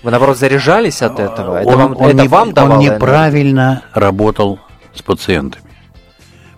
Вы 0.02 0.10
наоборот 0.10 0.38
заряжались 0.38 1.02
от 1.02 1.18
этого? 1.18 1.60
Это 1.60 1.68
он, 1.68 1.77
вам, 1.79 1.96
он 1.96 2.10
это 2.10 2.22
не, 2.22 2.29
вам 2.29 2.52
давало? 2.52 2.75
Он 2.75 2.81
неправильно 2.81 3.83
работал 3.92 4.60
с 4.94 5.02
пациентами. 5.02 5.64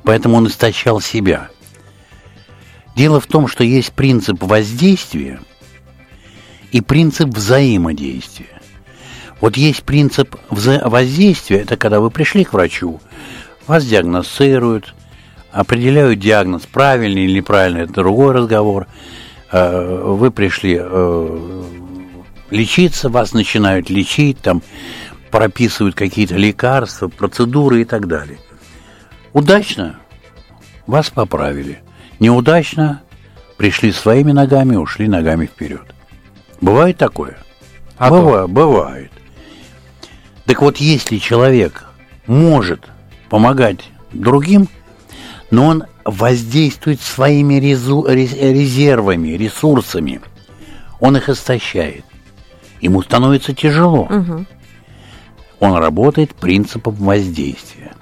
Поэтому 0.02 0.36
он 0.36 0.46
истощал 0.46 1.00
себя. 1.00 1.48
Дело 2.96 3.20
в 3.20 3.26
том, 3.26 3.46
что 3.46 3.62
есть 3.62 3.92
принцип 3.92 4.42
воздействия 4.42 5.38
и 6.72 6.80
принцип 6.80 7.28
взаимодействия. 7.28 8.62
Вот 9.42 9.58
есть 9.58 9.82
принцип 9.84 10.34
воздействия, 10.48 11.58
это 11.58 11.76
когда 11.76 12.00
вы 12.00 12.10
пришли 12.10 12.42
к 12.44 12.54
врачу, 12.54 13.02
вас 13.66 13.84
диагностируют, 13.84 14.94
определяют 15.52 16.18
диагноз, 16.20 16.62
правильный 16.62 17.26
или 17.26 17.38
неправильный, 17.38 17.82
это 17.82 17.92
другой 17.92 18.32
разговор. 18.32 18.86
Э, 19.52 20.14
Вы 20.14 20.30
пришли 20.30 20.78
э, 20.80 21.62
лечиться, 22.50 23.10
вас 23.10 23.34
начинают 23.34 23.90
лечить, 23.90 24.38
там 24.40 24.62
прописывают 25.30 25.94
какие-то 25.94 26.36
лекарства, 26.36 27.08
процедуры 27.08 27.82
и 27.82 27.84
так 27.84 28.08
далее. 28.08 28.38
Удачно 29.34 29.98
вас 30.86 31.10
поправили. 31.10 31.82
Неудачно 32.18 33.02
пришли 33.56 33.92
своими 33.92 34.32
ногами, 34.32 34.76
ушли 34.76 35.08
ногами 35.08 35.46
вперед. 35.46 35.82
Бывает 36.60 36.96
такое? 36.96 37.38
А 37.98 38.08
то. 38.08 38.46
бывает. 38.48 39.10
Так 40.44 40.62
вот, 40.62 40.78
если 40.78 41.18
человек 41.18 41.84
может 42.26 42.86
помогать 43.28 43.90
другим, 44.12 44.68
но 45.50 45.66
он 45.66 45.84
воздействует 46.04 47.00
своими 47.00 47.54
резу- 47.54 48.06
рез- 48.08 48.34
резервами, 48.34 49.30
ресурсами, 49.30 50.20
он 51.00 51.16
их 51.16 51.28
истощает. 51.28 52.04
Ему 52.80 53.02
становится 53.02 53.54
тяжело. 53.54 54.08
Он 55.58 55.74
работает 55.74 56.34
принципом 56.34 56.94
воздействия. 56.94 57.92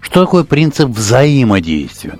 Что 0.00 0.24
такое 0.24 0.44
принцип 0.44 0.88
взаимодействия, 0.90 2.18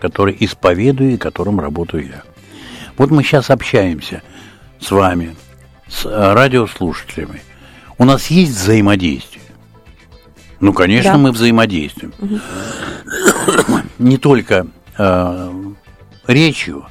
который 0.00 0.36
исповедую 0.40 1.14
и 1.14 1.16
которым 1.16 1.60
работаю 1.60 2.06
я? 2.08 2.22
Вот 2.96 3.10
мы 3.10 3.22
сейчас 3.22 3.50
общаемся 3.50 4.22
с 4.80 4.90
вами, 4.90 5.36
с 5.88 6.04
э, 6.06 6.32
радиослушателями. 6.32 7.42
У 7.98 8.04
нас 8.04 8.26
есть 8.28 8.52
взаимодействие. 8.52 9.44
Ну, 10.60 10.72
конечно, 10.72 11.12
Да. 11.12 11.18
мы 11.18 11.32
взаимодействуем. 11.32 12.12
Не 13.98 14.16
только 14.18 14.66
э, 14.98 15.52
речью. 16.26 16.86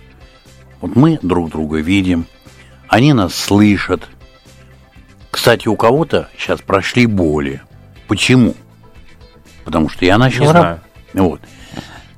Вот 0.82 0.96
мы 0.96 1.20
друг 1.22 1.50
друга 1.52 1.80
видим, 1.80 2.26
они 2.88 3.14
нас 3.14 3.36
слышат. 3.36 4.08
Кстати, 5.32 5.68
у 5.68 5.76
кого-то 5.76 6.30
сейчас 6.38 6.62
прошли 6.62 7.06
боли. 7.06 7.62
Почему? 8.08 8.56
Потому 9.66 9.90
что 9.90 10.06
я 10.06 10.18
начал 10.18 10.46
Не 10.46 10.52
раб- 10.52 10.58
знаю. 10.62 10.82
Вот. 11.14 11.42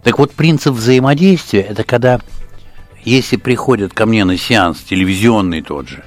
Так 0.04 0.18
вот, 0.18 0.32
принцип 0.34 0.74
взаимодействия 0.74 1.62
это 1.62 1.84
когда, 1.84 2.20
если 3.04 3.38
приходят 3.38 3.94
ко 3.94 4.06
мне 4.06 4.26
на 4.26 4.38
сеанс 4.38 4.80
телевизионный 4.80 5.62
тот 5.62 5.88
же, 5.88 6.04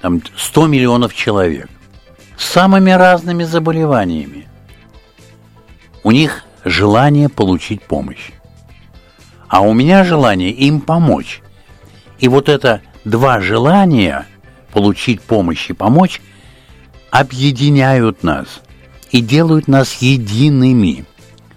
там 0.00 0.20
100 0.36 0.66
миллионов 0.66 1.14
человек 1.14 1.68
с 2.36 2.44
самыми 2.44 2.90
разными 2.90 3.44
заболеваниями, 3.44 4.48
у 6.02 6.10
них 6.10 6.44
желание 6.64 7.28
получить 7.28 7.82
помощь. 7.82 8.32
А 9.48 9.60
у 9.60 9.72
меня 9.72 10.04
желание 10.04 10.50
им 10.50 10.80
помочь. 10.80 11.40
И 12.18 12.28
вот 12.28 12.48
это 12.48 12.82
два 13.04 13.40
желания 13.40 14.26
получить 14.72 15.20
помощь 15.22 15.70
и 15.70 15.72
помочь 15.72 16.20
объединяют 17.10 18.22
нас 18.22 18.62
и 19.10 19.20
делают 19.20 19.68
нас 19.68 19.94
едиными. 19.96 21.04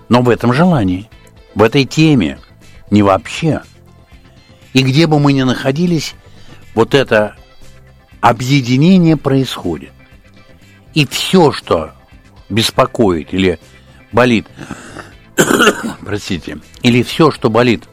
Но 0.10 0.22
в 0.22 0.30
этом 0.30 0.54
желании, 0.54 1.10
в 1.56 1.64
этой 1.64 1.86
теме, 1.86 2.38
не 2.92 3.02
вообще. 3.02 3.62
И 4.74 4.84
где 4.84 5.08
бы 5.08 5.20
мы 5.20 5.34
ни 5.34 5.42
находились, 5.42 6.14
вот 6.76 6.94
это 6.94 7.36
объединение 8.20 9.18
происходит. 9.18 9.92
И 10.94 11.08
все, 11.08 11.52
что 11.52 11.94
беспокоит 12.50 13.34
или 13.34 13.60
болит, 14.12 14.48
простите, 16.02 16.60
или 16.84 17.04
все, 17.04 17.32
что 17.32 17.50
болит 17.50 17.86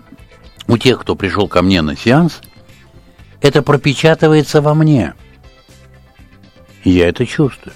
у 0.67 0.77
тех, 0.77 1.01
кто 1.01 1.15
пришел 1.15 1.49
ко 1.49 1.63
мне 1.63 1.83
на 1.83 1.97
сеанс, 1.97 2.41
это 3.41 3.63
пропечатывается 3.63 4.61
во 4.61 4.75
мне. 4.75 5.15
Я 6.85 7.09
это 7.09 7.27
чувствую. 7.27 7.75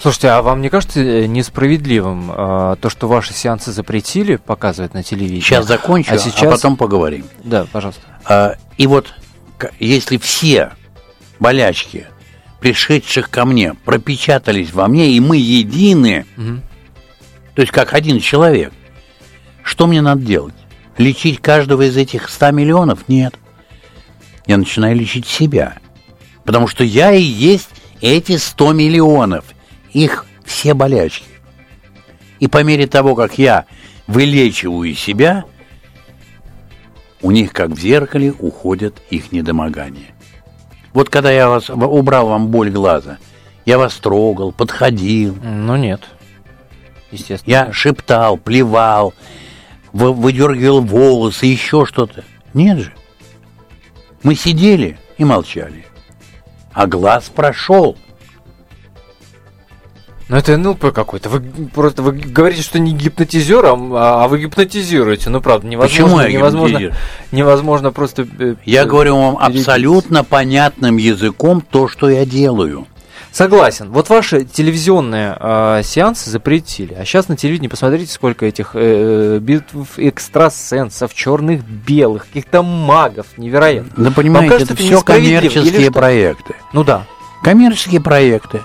Слушайте, 0.00 0.28
а 0.28 0.42
вам 0.42 0.60
не 0.60 0.68
кажется 0.68 1.00
э, 1.00 1.26
несправедливым 1.26 2.30
э, 2.30 2.76
то, 2.80 2.88
что 2.88 3.08
ваши 3.08 3.32
сеансы 3.32 3.72
запретили 3.72 4.36
показывать 4.36 4.94
на 4.94 5.02
телевидении? 5.02 5.40
Сейчас 5.40 5.66
закончу, 5.66 6.12
а 6.12 6.14
а, 6.14 6.18
сейчас... 6.18 6.52
потом 6.52 6.76
поговорим. 6.76 7.26
Да, 7.42 7.66
пожалуйста. 7.70 8.02
А, 8.24 8.56
и 8.76 8.86
вот 8.86 9.14
если 9.80 10.16
все 10.18 10.72
болячки, 11.38 12.06
пришедших 12.60 13.30
ко 13.30 13.44
мне, 13.44 13.74
пропечатались 13.84 14.72
во 14.72 14.88
мне, 14.88 15.10
и 15.10 15.20
мы 15.20 15.36
едины, 15.36 16.26
Мгм. 16.36 16.62
то 17.54 17.60
есть 17.62 17.72
как 17.72 17.92
один 17.94 18.20
человек, 18.20 18.72
что 19.62 19.86
мне 19.86 20.00
надо 20.02 20.22
делать? 20.22 20.54
Лечить 20.98 21.40
каждого 21.40 21.82
из 21.82 21.96
этих 21.96 22.28
100 22.28 22.50
миллионов? 22.52 23.08
Нет. 23.08 23.34
Я 24.46 24.58
начинаю 24.58 24.94
лечить 24.94 25.26
себя. 25.26 25.78
Потому 26.44 26.68
что 26.68 26.84
я 26.84 27.12
и 27.12 27.22
есть 27.22 27.70
эти 28.00 28.36
100 28.36 28.72
миллионов. 28.74 29.44
Их 29.94 30.26
все 30.44 30.74
болячки. 30.74 31.24
И 32.40 32.46
по 32.48 32.62
мере 32.62 32.86
того, 32.86 33.14
как 33.14 33.38
я 33.38 33.64
вылечиваю 34.06 34.94
себя, 34.94 35.44
у 37.22 37.30
них, 37.30 37.52
как 37.54 37.70
в 37.70 37.78
зеркале, 37.80 38.32
уходят 38.38 39.00
их 39.08 39.32
недомогания. 39.32 40.14
Вот 40.92 41.08
когда 41.08 41.30
я 41.32 41.48
вас 41.48 41.70
убрал 41.70 42.28
вам 42.28 42.48
боль 42.48 42.70
глаза, 42.70 43.16
я 43.64 43.78
вас 43.78 43.94
трогал, 43.94 44.52
подходил, 44.52 45.36
Ну 45.42 45.76
нет. 45.76 46.02
Естественно. 47.10 47.50
я 47.50 47.72
шептал, 47.72 48.36
плевал, 48.36 49.14
вы- 49.92 50.12
выдергивал 50.12 50.82
волосы, 50.82 51.46
еще 51.46 51.86
что-то. 51.86 52.24
Нет 52.52 52.78
же. 52.78 52.92
Мы 54.22 54.34
сидели 54.34 54.98
и 55.16 55.24
молчали. 55.24 55.86
А 56.72 56.86
глаз 56.86 57.30
прошел. 57.34 57.96
Ну 60.28 60.36
это 60.36 60.56
НЛП 60.56 60.92
какой-то. 60.92 61.28
Вы 61.28 61.40
просто 61.74 62.02
вы 62.02 62.12
говорите, 62.12 62.62
что 62.62 62.78
не 62.78 62.92
гипнотизер, 62.92 63.64
а, 63.66 64.24
а 64.24 64.28
вы 64.28 64.40
гипнотизируете. 64.40 65.28
Ну 65.28 65.40
правда, 65.42 65.66
невозможно. 65.66 66.04
Почему 66.06 66.20
я 66.20 66.32
невозможно, 66.32 66.78
гипнотизирую? 66.78 66.98
невозможно 67.32 67.92
просто. 67.92 68.26
э, 68.38 68.54
Я 68.64 68.82
э, 68.82 68.86
говорю 68.86 69.16
вам 69.20 69.36
абсолютно 69.38 70.24
понятным 70.24 70.96
языком 70.96 71.60
то, 71.60 71.88
что 71.88 72.08
я 72.08 72.24
делаю. 72.24 72.86
Согласен. 73.32 73.90
Вот 73.90 74.08
ваши 74.10 74.44
телевизионные 74.44 75.36
э, 75.38 75.82
сеансы 75.84 76.30
запретили. 76.30 76.94
А 76.94 77.04
сейчас 77.04 77.28
на 77.28 77.36
телевидении 77.36 77.68
посмотрите, 77.68 78.10
сколько 78.12 78.46
этих 78.46 78.70
э, 78.74 79.38
битв 79.42 79.98
экстрасенсов, 79.98 81.12
черных, 81.12 81.64
белых, 81.64 82.28
каких-то 82.28 82.62
магов. 82.62 83.26
Невероятно. 83.36 84.04
Да 84.04 84.10
понимаете, 84.10 84.50
кажется, 84.52 84.74
это 84.74 84.82
все 84.82 85.00
коммерческие 85.02 85.90
проекты. 85.90 86.54
Ну 86.72 86.82
да. 86.84 87.04
Коммерческие 87.42 88.00
проекты. 88.00 88.60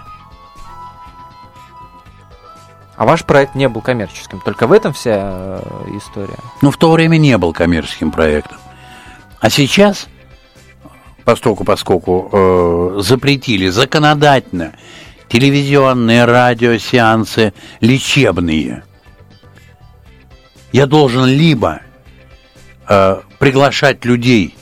А 3.00 3.06
ваш 3.06 3.24
проект 3.24 3.56
не 3.56 3.70
был 3.70 3.80
коммерческим. 3.82 4.42
Только 4.42 4.68
в 4.68 4.74
этом 4.74 4.92
вся 4.92 5.62
э, 5.62 5.62
история. 5.96 6.36
Но 6.62 6.70
в 6.70 6.76
то 6.76 6.92
время 6.92 7.16
не 7.16 7.38
был 7.38 7.54
коммерческим 7.54 8.12
проектом. 8.12 8.58
А 9.40 9.50
сейчас, 9.50 10.08
поскольку, 11.24 11.64
поскольку 11.64 12.30
э, 12.30 13.00
запретили 13.02 13.70
законодательно 13.70 14.74
телевизионные 15.30 16.26
радиосеансы 16.26 17.54
лечебные, 17.80 18.84
я 20.74 20.86
должен 20.86 21.24
либо 21.26 21.80
э, 22.90 23.16
приглашать 23.40 24.04
людей 24.04 24.58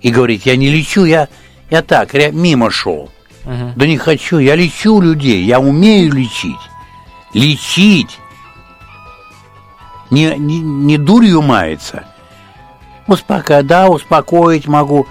и 0.00 0.10
говорить, 0.12 0.46
я 0.46 0.54
не 0.54 0.70
лечу, 0.70 1.06
я, 1.06 1.26
я 1.70 1.82
так, 1.82 2.14
ре- 2.14 2.30
мимо 2.30 2.70
шел. 2.70 3.10
Мгм. 3.44 3.72
Да 3.74 3.84
не 3.88 3.98
хочу, 3.98 4.38
я 4.38 4.54
лечу 4.54 5.00
людей, 5.00 5.42
я 5.44 5.58
умею 5.58 6.12
лечить. 6.12 6.54
Лечить. 7.34 8.18
Не, 10.10 10.36
не, 10.36 10.60
не 10.60 10.98
дурью 10.98 11.42
мается. 11.42 12.04
Успока, 13.06 13.62
да, 13.62 13.88
успокоить 13.88 14.66
могу. 14.66 15.06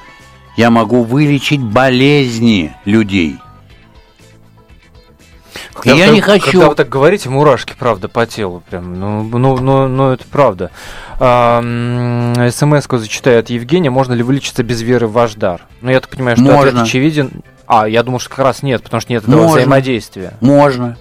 Я 0.56 0.70
могу 0.70 1.04
вылечить 1.04 1.62
болезни 1.62 2.76
людей. 2.86 3.38
Когда 5.74 5.96
я 5.96 6.08
вы 6.10 6.16
не 6.16 6.22
хочу. 6.22 6.46
Когда 6.52 6.70
вы 6.70 6.76
так 6.76 6.90
говорите, 6.90 7.30
мурашки, 7.30 7.74
правда, 7.78 8.08
по 8.08 8.26
телу. 8.26 8.64
Прям, 8.70 9.00
ну, 9.00 9.24
ну, 9.24 9.58
ну, 9.58 9.88
ну 9.88 10.12
это 10.12 10.24
правда. 10.26 10.72
А, 11.20 11.60
СМС-ку 12.50 12.98
зачитаю 12.98 13.40
от 13.40 13.50
Евгения. 13.50 13.90
Можно 13.90 14.14
ли 14.14 14.24
вылечиться 14.24 14.64
без 14.64 14.82
веры 14.82 15.08
в 15.08 15.14
ваш 15.14 15.34
дар? 15.34 15.62
Ну, 15.82 15.92
я 15.92 16.00
так 16.00 16.10
понимаю, 16.10 16.38
что 16.38 16.46
ответ 16.46 16.74
Можно. 16.74 16.84
очевиден. 16.84 17.32
А, 17.66 17.88
я 17.88 18.04
думал, 18.04 18.20
что 18.20 18.30
как 18.30 18.40
раз 18.40 18.64
нет, 18.64 18.84
потому 18.84 19.02
что 19.02 19.12
нет 19.12 19.24
этого 19.24 19.42
Можно. 19.42 19.58
взаимодействия. 19.58 20.34
Можно. 20.42 20.98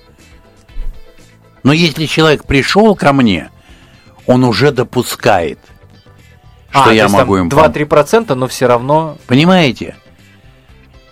Но 1.63 1.73
если 1.73 2.07
человек 2.07 2.45
пришел 2.45 2.95
ко 2.97 3.13
мне, 3.13 3.51
он 4.27 4.45
уже 4.45 4.73
допускает, 4.73 5.59
что 6.71 6.85
а, 6.85 6.93
я 6.93 7.03
то 7.03 7.05
есть 7.05 7.15
могу 7.15 7.35
там 7.37 7.45
им 7.45 7.51
помочь. 7.51 7.77
2-3%, 7.77 8.35
но 8.35 8.47
все 8.49 8.67
равно... 8.67 9.19
Понимаете? 9.27 9.97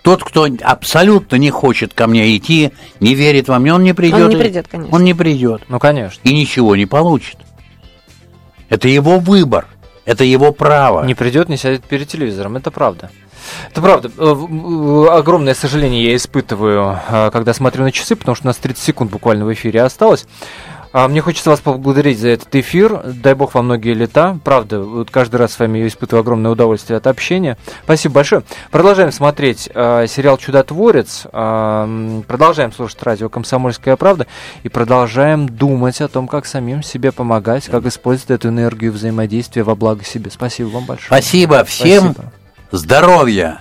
Тот, 0.01 0.23
кто 0.23 0.47
абсолютно 0.63 1.35
не 1.35 1.51
хочет 1.51 1.93
ко 1.93 2.07
мне 2.07 2.35
идти, 2.35 2.71
не 2.99 3.13
верит 3.13 3.47
во 3.47 3.59
мне, 3.59 3.73
он 3.73 3.83
не 3.83 3.93
придет. 3.93 4.21
Он 4.21 4.29
не 4.29 4.37
придет, 4.37 4.67
конечно. 4.67 4.95
Он 4.95 5.03
не 5.03 5.13
придет. 5.13 5.61
Ну, 5.69 5.79
конечно. 5.79 6.19
И 6.23 6.33
ничего 6.33 6.75
не 6.75 6.87
получит. 6.87 7.37
Это 8.69 8.87
его 8.87 9.19
выбор, 9.19 9.67
это 10.05 10.23
его 10.23 10.51
право. 10.53 11.05
Не 11.05 11.13
придет, 11.13 11.49
не 11.49 11.57
сядет 11.57 11.83
перед 11.83 12.07
телевизором, 12.07 12.57
это 12.57 12.71
правда. 12.71 13.11
Это 13.69 13.81
правда. 13.81 14.11
Э, 14.17 15.17
Огромное 15.17 15.53
сожаление 15.53 16.03
я 16.03 16.15
испытываю, 16.15 16.99
э, 17.09 17.29
когда 17.31 17.53
смотрю 17.53 17.83
на 17.83 17.91
часы, 17.91 18.15
потому 18.15 18.35
что 18.35 18.45
у 18.45 18.47
нас 18.47 18.57
30 18.57 18.83
секунд 18.83 19.11
буквально 19.11 19.45
в 19.45 19.53
эфире 19.53 19.83
осталось. 19.83 20.25
А 20.93 21.07
Мне 21.07 21.21
хочется 21.21 21.49
вас 21.49 21.61
поблагодарить 21.61 22.19
за 22.19 22.29
этот 22.29 22.53
эфир. 22.53 23.01
Дай 23.05 23.33
бог 23.33 23.53
вам 23.53 23.65
многие 23.65 23.93
лета. 23.93 24.37
Правда, 24.43 24.81
вот 24.81 25.09
каждый 25.09 25.37
раз 25.37 25.53
с 25.53 25.59
вами 25.59 25.79
я 25.79 25.87
испытываю 25.87 26.21
огромное 26.21 26.51
удовольствие 26.51 26.97
от 26.97 27.07
общения. 27.07 27.57
Спасибо 27.83 28.15
большое. 28.15 28.43
Продолжаем 28.71 29.11
смотреть 29.13 29.69
э, 29.73 30.05
сериал 30.07 30.37
«Чудотворец». 30.37 31.27
Э, 31.31 32.21
продолжаем 32.27 32.73
слушать 32.73 33.01
радио 33.03 33.29
«Комсомольская 33.29 33.95
правда». 33.95 34.27
И 34.63 34.69
продолжаем 34.69 35.47
думать 35.47 36.01
о 36.01 36.09
том, 36.09 36.27
как 36.27 36.45
самим 36.45 36.83
себе 36.83 37.13
помогать, 37.13 37.67
как 37.67 37.85
использовать 37.85 38.31
эту 38.31 38.49
энергию 38.49 38.91
взаимодействия 38.91 39.63
во 39.63 39.75
благо 39.75 40.03
себе. 40.03 40.29
Спасибо 40.29 40.67
вам 40.69 40.85
большое. 40.85 41.07
Спасибо 41.07 41.63
всем. 41.63 42.11
Спасибо. 42.11 42.31
Здоровья, 42.71 43.59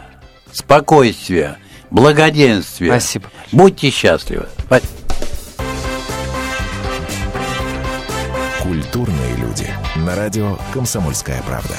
спокойствия, 0.52 1.58
благоденствия. 1.90 2.92
Спасибо. 2.92 3.28
Будьте 3.50 3.90
счастливы. 3.90 4.46
Культурные 8.62 9.34
люди. 9.36 9.66
На 9.96 10.14
радио 10.14 10.56
«Комсомольская 10.72 11.42
правда». 11.42 11.74